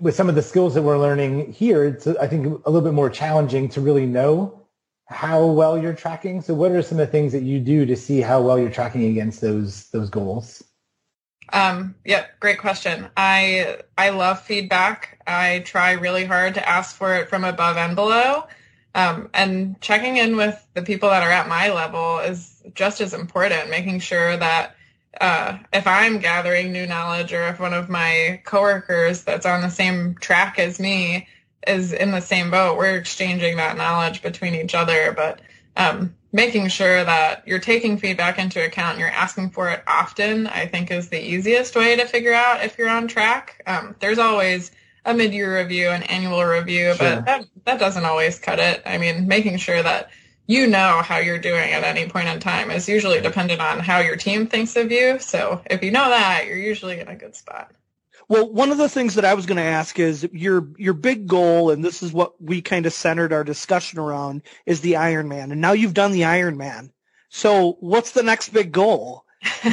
with 0.00 0.14
some 0.14 0.28
of 0.28 0.34
the 0.34 0.42
skills 0.42 0.74
that 0.74 0.82
we're 0.82 0.98
learning 0.98 1.52
here, 1.52 1.84
it's 1.84 2.06
I 2.06 2.26
think 2.26 2.46
a 2.46 2.70
little 2.70 2.82
bit 2.82 2.94
more 2.94 3.10
challenging 3.10 3.68
to 3.70 3.80
really 3.80 4.06
know 4.06 4.66
how 5.06 5.46
well 5.46 5.78
you're 5.78 5.94
tracking. 5.94 6.42
So 6.42 6.54
what 6.54 6.72
are 6.72 6.82
some 6.82 6.98
of 6.98 7.06
the 7.06 7.12
things 7.12 7.32
that 7.32 7.42
you 7.42 7.60
do 7.60 7.86
to 7.86 7.96
see 7.96 8.20
how 8.20 8.42
well 8.42 8.58
you're 8.58 8.70
tracking 8.70 9.04
against 9.04 9.40
those 9.40 9.88
those 9.90 10.10
goals? 10.10 10.62
Um, 11.52 11.94
yep, 12.04 12.40
great 12.40 12.58
question. 12.58 13.08
I 13.16 13.78
I 13.96 14.10
love 14.10 14.42
feedback. 14.42 15.22
I 15.26 15.60
try 15.64 15.92
really 15.92 16.24
hard 16.24 16.54
to 16.54 16.68
ask 16.68 16.94
for 16.96 17.14
it 17.14 17.28
from 17.28 17.44
above 17.44 17.76
and 17.76 17.94
below. 17.94 18.44
Um, 18.94 19.28
and 19.34 19.80
checking 19.80 20.16
in 20.16 20.36
with 20.36 20.66
the 20.72 20.82
people 20.82 21.10
that 21.10 21.22
are 21.22 21.30
at 21.30 21.48
my 21.48 21.70
level 21.70 22.18
is 22.20 22.62
just 22.74 23.00
as 23.00 23.12
important, 23.12 23.68
making 23.68 24.00
sure 24.00 24.36
that 24.36 24.75
uh, 25.20 25.58
if 25.72 25.86
I'm 25.86 26.18
gathering 26.18 26.72
new 26.72 26.86
knowledge 26.86 27.32
or 27.32 27.48
if 27.48 27.60
one 27.60 27.74
of 27.74 27.88
my 27.88 28.40
coworkers 28.44 29.24
that's 29.24 29.46
on 29.46 29.62
the 29.62 29.70
same 29.70 30.14
track 30.16 30.58
as 30.58 30.78
me 30.78 31.28
is 31.66 31.92
in 31.92 32.10
the 32.10 32.20
same 32.20 32.50
boat, 32.50 32.76
we're 32.76 32.96
exchanging 32.96 33.56
that 33.56 33.76
knowledge 33.76 34.22
between 34.22 34.54
each 34.54 34.74
other. 34.74 35.12
But 35.12 35.40
um, 35.76 36.14
making 36.32 36.68
sure 36.68 37.04
that 37.04 37.46
you're 37.46 37.58
taking 37.58 37.98
feedback 37.98 38.38
into 38.38 38.64
account 38.64 38.92
and 38.92 39.00
you're 39.00 39.08
asking 39.08 39.50
for 39.50 39.70
it 39.70 39.82
often, 39.86 40.46
I 40.46 40.66
think 40.66 40.90
is 40.90 41.08
the 41.08 41.20
easiest 41.20 41.74
way 41.74 41.96
to 41.96 42.06
figure 42.06 42.32
out 42.32 42.64
if 42.64 42.78
you're 42.78 42.88
on 42.88 43.08
track. 43.08 43.62
Um, 43.66 43.96
there's 44.00 44.18
always 44.18 44.70
a 45.04 45.14
mid-year 45.14 45.58
review, 45.58 45.88
an 45.88 46.02
annual 46.04 46.44
review, 46.44 46.94
sure. 46.94 46.98
but 46.98 47.24
that, 47.24 47.46
that 47.64 47.78
doesn't 47.78 48.04
always 48.04 48.38
cut 48.38 48.58
it. 48.58 48.82
I 48.84 48.98
mean, 48.98 49.26
making 49.26 49.56
sure 49.58 49.82
that 49.82 50.10
you 50.46 50.66
know 50.66 51.02
how 51.02 51.18
you're 51.18 51.38
doing 51.38 51.72
at 51.72 51.84
any 51.84 52.08
point 52.08 52.28
in 52.28 52.40
time 52.40 52.70
is 52.70 52.88
usually 52.88 53.20
dependent 53.20 53.60
on 53.60 53.80
how 53.80 53.98
your 53.98 54.16
team 54.16 54.46
thinks 54.46 54.76
of 54.76 54.92
you. 54.92 55.18
So 55.18 55.60
if 55.66 55.82
you 55.82 55.90
know 55.90 56.08
that, 56.08 56.46
you're 56.46 56.56
usually 56.56 57.00
in 57.00 57.08
a 57.08 57.16
good 57.16 57.34
spot. 57.34 57.72
Well, 58.28 58.50
one 58.50 58.72
of 58.72 58.78
the 58.78 58.88
things 58.88 59.14
that 59.14 59.24
I 59.24 59.34
was 59.34 59.46
going 59.46 59.58
to 59.58 59.62
ask 59.62 59.98
is 59.98 60.28
your 60.32 60.68
your 60.78 60.94
big 60.94 61.28
goal, 61.28 61.70
and 61.70 61.84
this 61.84 62.02
is 62.02 62.12
what 62.12 62.40
we 62.42 62.60
kind 62.60 62.86
of 62.86 62.92
centered 62.92 63.32
our 63.32 63.44
discussion 63.44 64.00
around, 64.00 64.42
is 64.64 64.80
the 64.80 64.94
Ironman. 64.94 65.52
And 65.52 65.60
now 65.60 65.72
you've 65.72 65.94
done 65.94 66.12
the 66.12 66.22
Ironman. 66.22 66.90
So 67.28 67.76
what's 67.80 68.12
the 68.12 68.24
next 68.24 68.48
big 68.48 68.72
goal? 68.72 69.24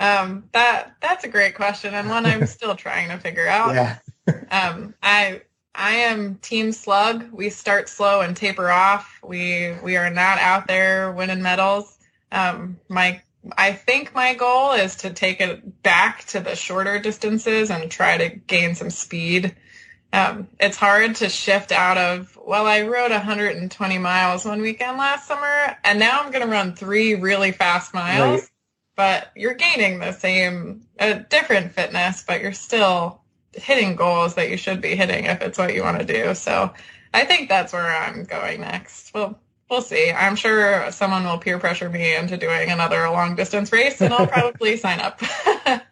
um, 0.00 0.44
that 0.52 0.92
that's 1.00 1.24
a 1.24 1.28
great 1.28 1.56
question, 1.56 1.92
and 1.92 2.08
one 2.08 2.24
I'm 2.24 2.46
still 2.46 2.74
trying 2.74 3.10
to 3.10 3.18
figure 3.18 3.46
out. 3.46 3.74
Yeah. 3.74 3.98
um, 4.50 4.94
I 5.02 5.42
I 5.74 5.92
am 5.92 6.36
team 6.36 6.72
slug. 6.72 7.30
We 7.32 7.50
start 7.50 7.88
slow 7.88 8.20
and 8.20 8.36
taper 8.36 8.70
off. 8.70 9.20
We 9.22 9.74
we 9.82 9.96
are 9.96 10.10
not 10.10 10.38
out 10.38 10.66
there 10.66 11.12
winning 11.12 11.42
medals. 11.42 11.96
Um, 12.32 12.78
my 12.88 13.22
I 13.56 13.72
think 13.72 14.14
my 14.14 14.34
goal 14.34 14.72
is 14.72 14.96
to 14.96 15.10
take 15.10 15.40
it 15.40 15.82
back 15.82 16.24
to 16.26 16.40
the 16.40 16.56
shorter 16.56 16.98
distances 16.98 17.70
and 17.70 17.90
try 17.90 18.16
to 18.16 18.28
gain 18.28 18.74
some 18.74 18.90
speed. 18.90 19.54
Um, 20.12 20.48
it's 20.58 20.76
hard 20.76 21.16
to 21.16 21.28
shift 21.28 21.70
out 21.70 21.98
of, 21.98 22.36
well, 22.42 22.66
I 22.66 22.82
rode 22.82 23.10
120 23.10 23.98
miles 23.98 24.44
one 24.44 24.62
weekend 24.62 24.96
last 24.96 25.28
summer 25.28 25.76
and 25.84 25.98
now 25.98 26.20
I'm 26.20 26.32
going 26.32 26.44
to 26.44 26.50
run 26.50 26.74
three 26.74 27.14
really 27.14 27.52
fast 27.52 27.92
miles, 27.92 28.40
right. 28.40 28.50
but 28.96 29.30
you're 29.36 29.54
gaining 29.54 30.00
the 30.00 30.12
same, 30.12 30.86
a 30.98 31.14
different 31.14 31.72
fitness, 31.72 32.24
but 32.26 32.40
you're 32.40 32.52
still 32.52 33.20
hitting 33.62 33.96
goals 33.96 34.34
that 34.34 34.50
you 34.50 34.56
should 34.56 34.80
be 34.80 34.94
hitting 34.94 35.24
if 35.24 35.42
it's 35.42 35.58
what 35.58 35.74
you 35.74 35.82
want 35.82 35.98
to 35.98 36.04
do. 36.04 36.34
So 36.34 36.72
I 37.14 37.24
think 37.24 37.48
that's 37.48 37.72
where 37.72 37.86
I'm 37.86 38.24
going 38.24 38.60
next. 38.60 39.12
Well, 39.14 39.38
we'll 39.70 39.82
see. 39.82 40.10
I'm 40.10 40.36
sure 40.36 40.90
someone 40.92 41.24
will 41.24 41.38
peer 41.38 41.58
pressure 41.58 41.88
me 41.88 42.14
into 42.14 42.36
doing 42.36 42.70
another 42.70 43.08
long 43.10 43.34
distance 43.34 43.72
race 43.72 44.00
and 44.00 44.12
I'll 44.12 44.26
probably 44.28 44.76
sign 44.76 45.00
up. 45.00 45.20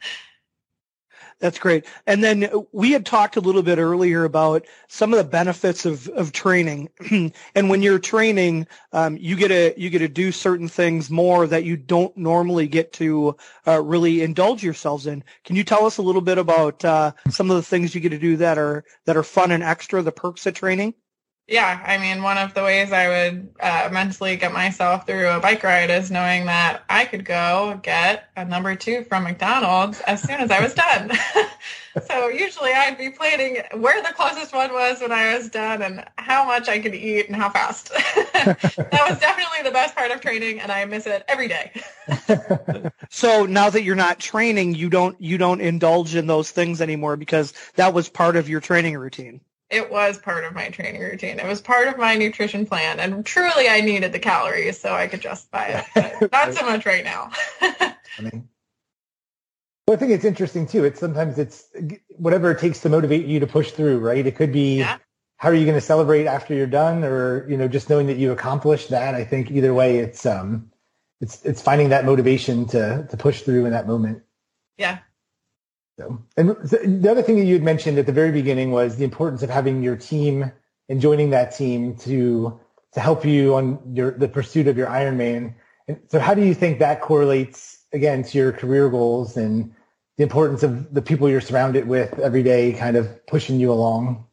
That's 1.38 1.58
great. 1.58 1.84
And 2.06 2.24
then 2.24 2.48
we 2.72 2.92
had 2.92 3.04
talked 3.04 3.36
a 3.36 3.40
little 3.40 3.62
bit 3.62 3.76
earlier 3.76 4.24
about 4.24 4.64
some 4.88 5.12
of 5.12 5.18
the 5.18 5.24
benefits 5.24 5.84
of, 5.84 6.08
of 6.08 6.32
training. 6.32 6.88
and 7.54 7.68
when 7.68 7.82
you're 7.82 7.98
training, 7.98 8.66
um, 8.92 9.18
you 9.18 9.36
get 9.36 9.48
to 9.48 9.74
you 9.78 9.90
get 9.90 9.98
to 9.98 10.08
do 10.08 10.32
certain 10.32 10.66
things 10.66 11.10
more 11.10 11.46
that 11.46 11.64
you 11.64 11.76
don't 11.76 12.16
normally 12.16 12.66
get 12.66 12.94
to 12.94 13.36
uh, 13.66 13.82
really 13.82 14.22
indulge 14.22 14.62
yourselves 14.62 15.06
in. 15.06 15.22
Can 15.44 15.56
you 15.56 15.64
tell 15.64 15.84
us 15.84 15.98
a 15.98 16.02
little 16.02 16.22
bit 16.22 16.38
about 16.38 16.82
uh, 16.86 17.12
some 17.28 17.50
of 17.50 17.56
the 17.56 17.62
things 17.62 17.94
you 17.94 18.00
get 18.00 18.10
to 18.10 18.18
do 18.18 18.38
that 18.38 18.56
are 18.56 18.84
that 19.04 19.18
are 19.18 19.22
fun 19.22 19.50
and 19.50 19.62
extra, 19.62 20.00
the 20.00 20.12
perks 20.12 20.46
of 20.46 20.54
training? 20.54 20.94
Yeah, 21.48 21.80
I 21.86 21.98
mean, 21.98 22.24
one 22.24 22.38
of 22.38 22.54
the 22.54 22.62
ways 22.64 22.90
I 22.90 23.08
would 23.08 23.48
uh, 23.60 23.88
mentally 23.92 24.34
get 24.34 24.52
myself 24.52 25.06
through 25.06 25.28
a 25.28 25.38
bike 25.38 25.62
ride 25.62 25.90
is 25.90 26.10
knowing 26.10 26.46
that 26.46 26.82
I 26.88 27.04
could 27.04 27.24
go 27.24 27.78
get 27.84 28.30
a 28.36 28.44
number 28.44 28.74
two 28.74 29.04
from 29.04 29.22
McDonald's 29.22 30.00
as 30.00 30.20
soon 30.20 30.40
as 30.40 30.50
I 30.50 30.60
was 30.60 30.74
done. 30.74 31.12
so 32.08 32.26
usually 32.26 32.72
I'd 32.72 32.98
be 32.98 33.10
planning 33.10 33.62
where 33.80 34.02
the 34.02 34.12
closest 34.12 34.52
one 34.52 34.72
was 34.72 35.00
when 35.00 35.12
I 35.12 35.36
was 35.36 35.48
done 35.48 35.82
and 35.82 36.04
how 36.18 36.44
much 36.44 36.68
I 36.68 36.80
could 36.80 36.96
eat 36.96 37.28
and 37.28 37.36
how 37.36 37.50
fast. 37.50 37.90
that 38.34 39.06
was 39.08 39.20
definitely 39.20 39.62
the 39.62 39.70
best 39.70 39.94
part 39.94 40.10
of 40.10 40.20
training, 40.20 40.58
and 40.58 40.72
I 40.72 40.84
miss 40.84 41.06
it 41.06 41.24
every 41.28 41.46
day. 41.46 41.70
so 43.08 43.46
now 43.46 43.70
that 43.70 43.84
you're 43.84 43.94
not 43.94 44.18
training, 44.18 44.74
you 44.74 44.90
don't 44.90 45.20
you 45.20 45.38
don't 45.38 45.60
indulge 45.60 46.16
in 46.16 46.26
those 46.26 46.50
things 46.50 46.80
anymore 46.80 47.16
because 47.16 47.54
that 47.76 47.94
was 47.94 48.08
part 48.08 48.34
of 48.34 48.48
your 48.48 48.60
training 48.60 48.98
routine 48.98 49.40
it 49.70 49.90
was 49.90 50.18
part 50.18 50.44
of 50.44 50.54
my 50.54 50.68
training 50.68 51.00
routine. 51.00 51.40
It 51.40 51.46
was 51.46 51.60
part 51.60 51.88
of 51.88 51.98
my 51.98 52.14
nutrition 52.14 52.66
plan, 52.66 53.00
and 53.00 53.24
truly, 53.26 53.68
I 53.68 53.80
needed 53.80 54.12
the 54.12 54.18
calories 54.18 54.80
so 54.80 54.92
I 54.92 55.08
could 55.08 55.20
justify 55.20 55.82
it. 55.94 56.30
not 56.32 56.54
so 56.54 56.64
much 56.64 56.86
right 56.86 57.04
now. 57.04 57.30
I 57.60 57.96
mean, 58.20 58.48
well, 59.86 59.96
I 59.96 60.00
think 60.00 60.12
it's 60.12 60.24
interesting 60.24 60.66
too. 60.66 60.84
It's 60.84 61.00
sometimes 61.00 61.38
it's 61.38 61.66
whatever 62.16 62.50
it 62.50 62.58
takes 62.58 62.80
to 62.80 62.88
motivate 62.88 63.26
you 63.26 63.40
to 63.40 63.46
push 63.46 63.72
through, 63.72 63.98
right? 63.98 64.26
It 64.26 64.36
could 64.36 64.52
be 64.52 64.78
yeah. 64.78 64.98
how 65.36 65.48
are 65.48 65.54
you 65.54 65.64
going 65.64 65.76
to 65.76 65.80
celebrate 65.80 66.26
after 66.26 66.54
you're 66.54 66.66
done, 66.66 67.04
or 67.04 67.48
you 67.48 67.56
know, 67.56 67.68
just 67.68 67.90
knowing 67.90 68.06
that 68.06 68.18
you 68.18 68.32
accomplished 68.32 68.90
that. 68.90 69.14
I 69.14 69.24
think 69.24 69.50
either 69.50 69.74
way, 69.74 69.98
it's 69.98 70.26
um, 70.26 70.70
it's 71.20 71.44
it's 71.44 71.62
finding 71.62 71.88
that 71.90 72.04
motivation 72.04 72.66
to 72.68 73.06
to 73.10 73.16
push 73.16 73.42
through 73.42 73.66
in 73.66 73.72
that 73.72 73.86
moment. 73.86 74.22
Yeah, 74.76 74.98
so, 75.98 76.22
and 76.36 76.50
the 76.50 77.08
other 77.10 77.22
thing 77.22 77.36
that 77.36 77.44
you 77.44 77.54
had 77.54 77.62
mentioned 77.62 77.98
at 77.98 78.04
the 78.04 78.12
very 78.12 78.30
beginning 78.30 78.70
was 78.70 78.96
the 78.96 79.04
importance 79.04 79.42
of 79.42 79.48
having 79.48 79.82
your 79.82 79.96
team 79.96 80.52
and 80.88 81.00
joining 81.00 81.30
that 81.30 81.56
team 81.56 81.96
to 81.98 82.60
to 82.92 83.00
help 83.00 83.24
you 83.24 83.54
on 83.54 83.78
your 83.94 84.10
the 84.12 84.28
pursuit 84.28 84.68
of 84.68 84.76
your 84.76 84.88
Ironman. 84.88 85.54
And 85.88 85.98
so, 86.08 86.18
how 86.18 86.34
do 86.34 86.42
you 86.44 86.54
think 86.54 86.78
that 86.78 87.00
correlates 87.00 87.84
again 87.92 88.22
to 88.24 88.38
your 88.38 88.52
career 88.52 88.90
goals 88.90 89.36
and 89.36 89.72
the 90.18 90.22
importance 90.22 90.62
of 90.62 90.92
the 90.92 91.02
people 91.02 91.28
you're 91.28 91.40
surrounded 91.40 91.88
with 91.88 92.18
every 92.18 92.42
day, 92.42 92.72
kind 92.74 92.96
of 92.96 93.26
pushing 93.26 93.58
you 93.58 93.72
along? 93.72 94.26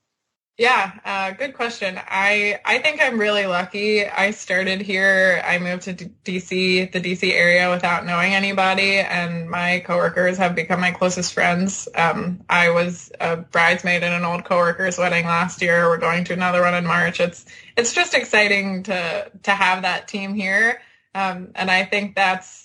Yeah, 0.56 0.92
uh, 1.04 1.32
good 1.32 1.56
question. 1.56 2.00
I 2.08 2.60
I 2.64 2.78
think 2.78 3.02
I'm 3.02 3.20
really 3.20 3.48
lucky. 3.48 4.06
I 4.06 4.30
started 4.30 4.82
here. 4.82 5.42
I 5.44 5.58
moved 5.58 5.84
to 5.84 5.96
DC, 5.96 6.92
the 6.92 7.02
DC 7.02 7.32
area, 7.34 7.72
without 7.72 8.06
knowing 8.06 8.36
anybody, 8.36 8.98
and 9.00 9.50
my 9.50 9.80
coworkers 9.80 10.38
have 10.38 10.54
become 10.54 10.80
my 10.80 10.92
closest 10.92 11.34
friends. 11.34 11.88
Um, 11.96 12.42
I 12.48 12.70
was 12.70 13.12
a 13.20 13.38
bridesmaid 13.38 14.04
in 14.04 14.14
an 14.14 14.24
old 14.24 14.46
coworker's 14.46 15.00
wedding 15.00 15.26
last 15.26 15.60
year. 15.60 15.90
We're 15.90 15.98
going 15.98 16.24
to 16.26 16.34
another 16.34 16.62
one 16.62 16.76
in 16.76 16.86
March. 16.86 17.20
It's 17.20 17.46
it's 17.76 17.94
just 17.94 18.14
exciting 18.14 18.84
to 18.84 19.32
to 19.44 19.52
have 19.52 19.82
that 19.82 20.08
team 20.08 20.36
here, 20.36 20.84
um, 21.16 21.50
and 21.56 21.72
I 21.72 21.86
think 21.86 22.16
that's 22.16 22.63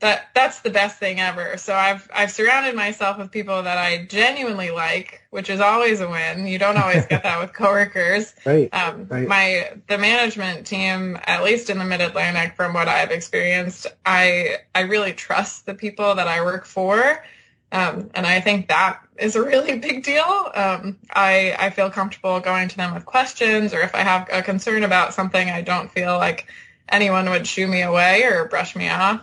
that 0.00 0.30
that's 0.34 0.60
the 0.60 0.70
best 0.70 0.98
thing 0.98 1.20
ever. 1.20 1.56
So 1.58 1.74
I've 1.74 2.08
I've 2.12 2.30
surrounded 2.30 2.74
myself 2.74 3.18
with 3.18 3.30
people 3.30 3.62
that 3.62 3.78
I 3.78 4.06
genuinely 4.06 4.70
like, 4.70 5.22
which 5.30 5.50
is 5.50 5.60
always 5.60 6.00
a 6.00 6.08
win. 6.08 6.46
You 6.46 6.58
don't 6.58 6.78
always 6.78 7.06
get 7.06 7.22
that 7.22 7.40
with 7.40 7.52
coworkers. 7.52 8.34
Right, 8.46 8.72
um, 8.72 9.06
right. 9.08 9.28
My 9.28 9.72
the 9.88 9.98
management 9.98 10.66
team, 10.66 11.18
at 11.24 11.44
least 11.44 11.68
in 11.68 11.78
the 11.78 11.84
Mid 11.84 12.00
Atlantic, 12.00 12.56
from 12.56 12.72
what 12.72 12.88
I've 12.88 13.10
experienced, 13.10 13.86
I 14.04 14.58
I 14.74 14.80
really 14.80 15.12
trust 15.12 15.66
the 15.66 15.74
people 15.74 16.14
that 16.14 16.26
I 16.26 16.42
work 16.42 16.64
for, 16.64 17.22
um, 17.70 18.10
and 18.14 18.26
I 18.26 18.40
think 18.40 18.68
that 18.68 19.00
is 19.18 19.36
a 19.36 19.42
really 19.42 19.78
big 19.78 20.02
deal. 20.02 20.50
Um, 20.54 20.96
I 21.12 21.54
I 21.58 21.70
feel 21.70 21.90
comfortable 21.90 22.40
going 22.40 22.68
to 22.68 22.76
them 22.76 22.94
with 22.94 23.04
questions, 23.04 23.74
or 23.74 23.80
if 23.80 23.94
I 23.94 24.00
have 24.00 24.26
a 24.32 24.42
concern 24.42 24.82
about 24.82 25.12
something, 25.12 25.50
I 25.50 25.60
don't 25.60 25.90
feel 25.90 26.16
like 26.16 26.46
anyone 26.88 27.28
would 27.30 27.46
shoo 27.46 27.66
me 27.66 27.82
away 27.82 28.24
or 28.24 28.46
brush 28.46 28.74
me 28.74 28.88
off. 28.88 29.20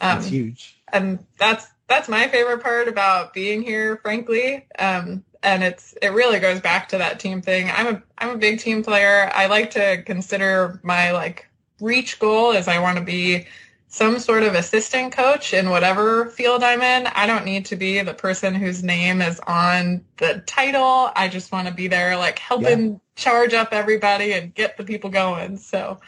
Um, 0.00 0.16
that's 0.16 0.26
huge. 0.26 0.76
And 0.92 1.24
that's 1.38 1.66
that's 1.88 2.08
my 2.08 2.28
favorite 2.28 2.62
part 2.62 2.88
about 2.88 3.34
being 3.34 3.62
here, 3.62 3.96
frankly. 3.98 4.66
Um, 4.78 5.24
and 5.42 5.64
it's 5.64 5.94
it 6.02 6.12
really 6.12 6.38
goes 6.38 6.60
back 6.60 6.88
to 6.90 6.98
that 6.98 7.20
team 7.20 7.42
thing. 7.42 7.70
I'm 7.70 7.96
a 7.96 8.02
I'm 8.18 8.30
a 8.30 8.38
big 8.38 8.60
team 8.60 8.82
player. 8.82 9.30
I 9.34 9.46
like 9.46 9.72
to 9.72 10.02
consider 10.04 10.80
my 10.82 11.12
like 11.12 11.48
reach 11.80 12.18
goal 12.18 12.52
is 12.52 12.68
I 12.68 12.78
want 12.78 12.98
to 12.98 13.04
be 13.04 13.46
some 13.88 14.20
sort 14.20 14.44
of 14.44 14.54
assistant 14.54 15.12
coach 15.12 15.52
in 15.52 15.68
whatever 15.68 16.26
field 16.26 16.62
I'm 16.62 16.80
in. 16.80 17.08
I 17.08 17.26
don't 17.26 17.44
need 17.44 17.64
to 17.66 17.76
be 17.76 18.00
the 18.02 18.14
person 18.14 18.54
whose 18.54 18.84
name 18.84 19.20
is 19.20 19.40
on 19.40 20.04
the 20.18 20.44
title. 20.46 21.10
I 21.16 21.26
just 21.26 21.50
want 21.50 21.66
to 21.66 21.74
be 21.74 21.88
there 21.88 22.16
like 22.16 22.38
helping 22.38 22.92
yeah. 22.92 22.98
charge 23.16 23.52
up 23.52 23.70
everybody 23.72 24.32
and 24.32 24.54
get 24.54 24.76
the 24.76 24.84
people 24.84 25.10
going. 25.10 25.56
So 25.56 26.00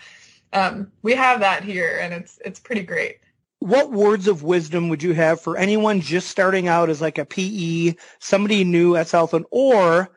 um, 0.53 0.93
we 1.03 1.15
have 1.15 1.41
that 1.41 1.65
here 1.65 1.99
and 2.01 2.15
it's 2.15 2.39
it's 2.45 2.61
pretty 2.61 2.83
great 2.83 3.19
what 3.63 3.93
words 3.93 4.29
of 4.29 4.43
wisdom 4.43 4.89
would 4.89 5.03
you 5.03 5.15
have 5.15 5.41
for 5.41 5.57
anyone 5.57 6.01
just 6.01 6.29
starting 6.29 6.69
out 6.69 6.91
as 6.91 7.01
like 7.01 7.19
a 7.19 7.25
PE, 7.25 7.95
somebody 8.19 8.65
new 8.65 8.97
at 8.97 9.09
Southland, 9.09 9.47
or 9.51 10.11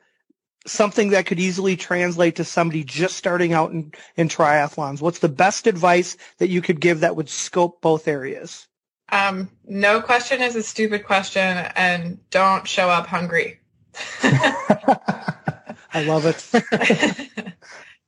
something 0.65 1.09
that 1.09 1.27
could 1.27 1.39
easily 1.39 1.75
translate 1.75 2.35
to 2.37 2.43
somebody 2.43 2.83
just 2.83 3.15
starting 3.15 3.53
out 3.53 3.71
in, 3.71 3.93
in 4.15 4.29
triathlons? 4.29 5.01
What's 5.01 5.19
the 5.19 5.29
best 5.29 5.67
advice 5.67 6.17
that 6.39 6.49
you 6.49 6.61
could 6.61 6.79
give 6.79 7.01
that 7.01 7.15
would 7.15 7.29
scope 7.29 7.81
both 7.81 8.07
areas? 8.07 8.67
Um, 9.09 9.49
no 9.65 10.01
question 10.01 10.41
is 10.41 10.55
a 10.55 10.63
stupid 10.63 11.05
question, 11.05 11.57
and 11.75 12.19
don't 12.31 12.67
show 12.67 12.89
up 12.89 13.05
hungry. 13.05 13.59
I 14.23 16.03
love 16.03 16.25
it. 16.25 16.49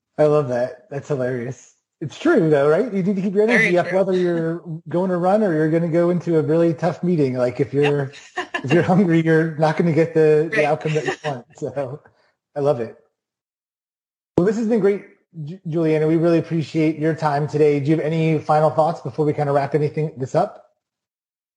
I 0.17 0.25
love 0.25 0.47
that. 0.49 0.89
That's 0.89 1.07
hilarious. 1.07 1.76
It's 1.99 2.19
true 2.19 2.49
though, 2.49 2.69
right? 2.69 2.93
You 2.93 3.01
need 3.01 3.15
to 3.15 3.21
keep 3.21 3.33
your 3.33 3.43
energy 3.43 3.63
Very 3.63 3.77
up 3.79 3.87
true. 3.87 3.97
whether 3.97 4.13
you're 4.13 4.63
going 4.87 5.09
to 5.09 5.17
run 5.17 5.41
or 5.43 5.51
you're 5.53 5.71
going 5.71 5.83
to 5.83 5.89
go 5.89 6.11
into 6.11 6.37
a 6.37 6.43
really 6.43 6.73
tough 6.73 7.03
meeting. 7.03 7.33
Like 7.35 7.59
if 7.59 7.73
you're 7.73 8.11
if 8.37 8.71
you're 8.71 8.83
hungry, 8.83 9.21
you're 9.21 9.55
not 9.55 9.77
going 9.77 9.87
to 9.87 9.95
get 9.95 10.13
the, 10.13 10.51
the 10.53 10.65
outcome 10.65 10.93
that 10.93 11.05
you 11.05 11.13
want. 11.25 11.45
So 11.55 12.01
I 12.55 12.59
love 12.59 12.79
it. 12.79 12.97
Well, 14.37 14.45
this 14.45 14.57
has 14.57 14.67
been 14.67 14.79
great, 14.79 15.05
Julianna. 15.67 16.07
We 16.07 16.17
really 16.17 16.37
appreciate 16.37 16.99
your 16.99 17.15
time 17.15 17.47
today. 17.47 17.79
Do 17.79 17.89
you 17.89 17.97
have 17.97 18.05
any 18.05 18.37
final 18.37 18.69
thoughts 18.69 19.01
before 19.01 19.25
we 19.25 19.33
kind 19.33 19.49
of 19.49 19.55
wrap 19.55 19.73
anything 19.73 20.13
this 20.17 20.35
up? 20.35 20.65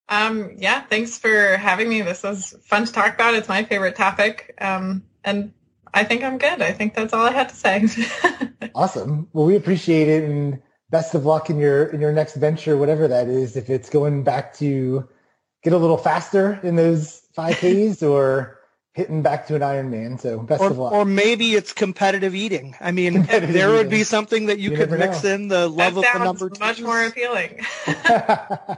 Um, 0.08 0.54
yeah, 0.56 0.80
thanks 0.80 1.18
for 1.18 1.56
having 1.58 1.88
me. 1.88 2.00
This 2.00 2.22
was 2.22 2.56
fun 2.62 2.86
to 2.86 2.92
talk 2.92 3.14
about. 3.14 3.34
It's 3.34 3.48
my 3.48 3.64
favorite 3.64 3.96
topic. 3.96 4.54
Um, 4.58 5.04
and 5.22 5.52
I 5.92 6.04
think 6.04 6.24
I'm 6.24 6.38
good. 6.38 6.62
I 6.62 6.72
think 6.72 6.94
that's 6.94 7.12
all 7.12 7.26
I 7.26 7.32
had 7.32 7.50
to 7.50 7.54
say. 7.54 7.86
Awesome. 8.74 9.28
Well, 9.32 9.46
we 9.46 9.56
appreciate 9.56 10.08
it, 10.08 10.24
and 10.24 10.60
best 10.90 11.14
of 11.14 11.24
luck 11.24 11.50
in 11.50 11.58
your 11.58 11.84
in 11.86 12.00
your 12.00 12.12
next 12.12 12.34
venture, 12.36 12.76
whatever 12.76 13.08
that 13.08 13.28
is. 13.28 13.56
If 13.56 13.70
it's 13.70 13.88
going 13.90 14.22
back 14.24 14.54
to 14.58 15.08
get 15.62 15.72
a 15.72 15.78
little 15.78 15.96
faster 15.98 16.58
in 16.62 16.76
those 16.76 17.22
five 17.34 17.56
Ks, 17.60 18.02
or 18.02 18.58
hitting 18.94 19.22
back 19.22 19.46
to 19.46 19.54
an 19.54 19.62
Ironman. 19.62 20.18
So 20.20 20.40
best 20.40 20.60
Or, 20.62 20.70
of 20.70 20.78
luck. 20.78 20.92
or 20.92 21.04
maybe 21.04 21.54
it's 21.54 21.72
competitive 21.72 22.34
eating. 22.34 22.74
I 22.80 22.90
mean, 22.90 23.12
Competitive 23.22 23.54
there 23.54 23.70
would 23.70 23.88
be 23.88 24.02
something 24.02 24.46
that 24.46 24.58
you, 24.58 24.70
You 24.72 24.76
could 24.76 24.90
mix 24.90 25.22
know. 25.22 25.30
in 25.34 25.48
the 25.48 25.68
love 25.68 25.76
that 25.76 25.86
of 25.88 25.94
the 25.94 26.02
sounds 26.02 26.24
number 26.40 26.50
much 26.58 26.76
twos. 26.78 26.86
more 26.86 27.06
appealing. 27.06 27.60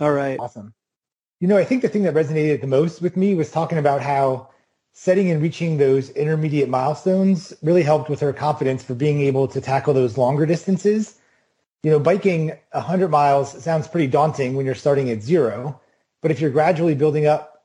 All 0.00 0.12
right. 0.12 0.38
awesome. 0.38 0.74
You 1.40 1.48
know, 1.48 1.56
I 1.58 1.64
think 1.64 1.82
the 1.82 1.88
thing 1.88 2.02
that 2.04 2.14
resonated 2.14 2.60
the 2.60 2.66
most 2.66 3.02
with 3.02 3.16
me 3.16 3.34
was 3.34 3.50
talking 3.50 3.78
about 3.78 4.00
how 4.00 4.50
setting 4.94 5.30
and 5.30 5.42
reaching 5.42 5.76
those 5.76 6.08
intermediate 6.10 6.68
milestones 6.68 7.52
really 7.62 7.82
helped 7.82 8.08
with 8.08 8.20
her 8.20 8.32
confidence 8.32 8.82
for 8.82 8.94
being 8.94 9.20
able 9.20 9.48
to 9.48 9.60
tackle 9.60 9.92
those 9.92 10.16
longer 10.16 10.46
distances. 10.46 11.18
You 11.82 11.90
know, 11.90 11.98
biking 11.98 12.52
100 12.70 13.08
miles 13.08 13.62
sounds 13.62 13.88
pretty 13.88 14.06
daunting 14.06 14.54
when 14.54 14.64
you're 14.64 14.74
starting 14.74 15.10
at 15.10 15.20
zero, 15.20 15.80
but 16.22 16.30
if 16.30 16.40
you're 16.40 16.50
gradually 16.50 16.94
building 16.94 17.26
up 17.26 17.64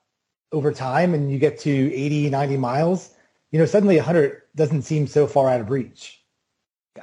over 0.51 0.73
time 0.73 1.13
and 1.13 1.31
you 1.31 1.37
get 1.37 1.59
to 1.59 1.93
80, 1.93 2.31
90 2.31 2.57
miles, 2.57 3.11
you 3.51 3.59
know, 3.59 3.65
suddenly 3.65 3.95
100 3.97 4.41
doesn't 4.55 4.81
seem 4.81 5.05
so 5.05 5.27
far 5.27 5.49
out 5.49 5.61
of 5.61 5.69
reach. 5.69 6.21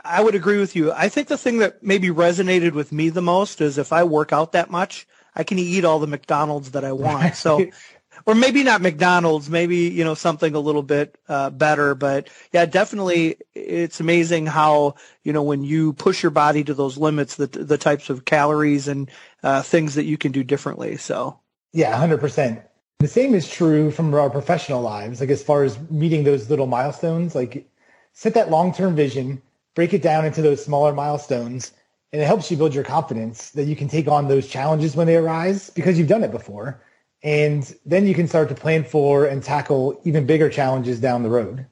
I 0.05 0.23
would 0.23 0.35
agree 0.35 0.59
with 0.59 0.75
you. 0.75 0.93
I 0.93 1.09
think 1.09 1.29
the 1.29 1.39
thing 1.39 1.59
that 1.59 1.83
maybe 1.85 2.09
resonated 2.09 2.73
with 2.73 2.91
me 2.91 3.09
the 3.11 3.23
most 3.23 3.61
is 3.61 3.79
if 3.79 3.93
I 3.93 4.03
work 4.03 4.33
out 4.33 4.53
that 4.53 4.71
much, 4.71 5.07
I 5.37 5.45
can 5.45 5.59
eat 5.59 5.85
all 5.85 6.01
the 6.01 6.07
McDonald's 6.07 6.73
that 6.73 6.85
I 6.85 6.93
want. 6.93 7.37
So, 7.37 7.71
or 8.25 8.35
maybe 8.35 8.63
not 8.63 8.81
McDonald's, 8.81 9.51
maybe, 9.51 9.77
you 9.77 10.05
know, 10.05 10.15
something 10.15 10.55
a 10.55 10.61
little 10.61 10.83
bit 10.83 11.19
uh, 11.29 11.51
better. 11.51 11.95
But 11.95 12.29
yeah, 12.53 12.65
definitely 12.65 13.37
it's 13.55 14.01
amazing 14.01 14.47
how, 14.47 14.95
you 15.23 15.33
know, 15.33 15.43
when 15.43 15.63
you 15.63 15.93
push 15.93 16.23
your 16.23 16.31
body 16.31 16.65
to 16.65 16.75
those 16.75 16.97
limits, 16.97 17.37
the, 17.37 17.47
the 17.47 17.79
types 17.79 18.09
of 18.09 18.25
calories 18.25 18.89
and 18.89 19.11
uh, 19.43 19.63
things 19.63 19.95
that 19.97 20.05
you 20.05 20.17
can 20.17 20.33
do 20.33 20.43
differently. 20.43 20.97
So, 20.97 21.39
Yeah, 21.73 21.93
100%. 22.01 22.63
The 22.99 23.09
same 23.09 23.35
is 23.35 23.47
true 23.47 23.91
from 23.91 24.15
our 24.15 24.31
professional 24.31 24.81
lives, 24.81 25.21
like 25.21 25.29
as 25.29 25.43
far 25.43 25.65
as 25.65 25.79
meeting 25.91 26.25
those 26.25 26.49
little 26.49 26.67
milestones, 26.67 27.35
like 27.35 27.69
set 28.15 28.33
that 28.35 28.51
long-term 28.51 28.97
vision, 28.97 29.43
break 29.75 29.93
it 29.93 30.01
down 30.01 30.25
into 30.25 30.41
those 30.41 30.65
smaller 30.65 30.95
milestones, 30.95 31.73
and 32.13 32.23
it 32.23 32.25
helps 32.25 32.51
you 32.51 32.57
build 32.57 32.75
your 32.75 32.85
confidence 32.85 33.51
that 33.51 33.65
you 33.65 33.77
can 33.77 33.89
take 33.89 34.09
on 34.09 34.29
those 34.29 34.49
challenges 34.49 34.97
when 34.97 35.07
they 35.07 35.17
arise 35.17 35.69
because 35.69 35.99
you've 35.99 36.09
done 36.09 36.25
it 36.25 36.31
before. 36.31 36.83
And 37.27 37.75
then 37.85 38.07
you 38.07 38.15
can 38.15 38.29
start 38.29 38.49
to 38.51 38.55
plan 38.55 38.85
for 38.85 39.27
and 39.27 39.43
tackle 39.43 40.01
even 40.05 40.27
bigger 40.27 40.49
challenges 40.49 41.01
down 41.01 41.25
the 41.25 41.29
road. 41.29 41.67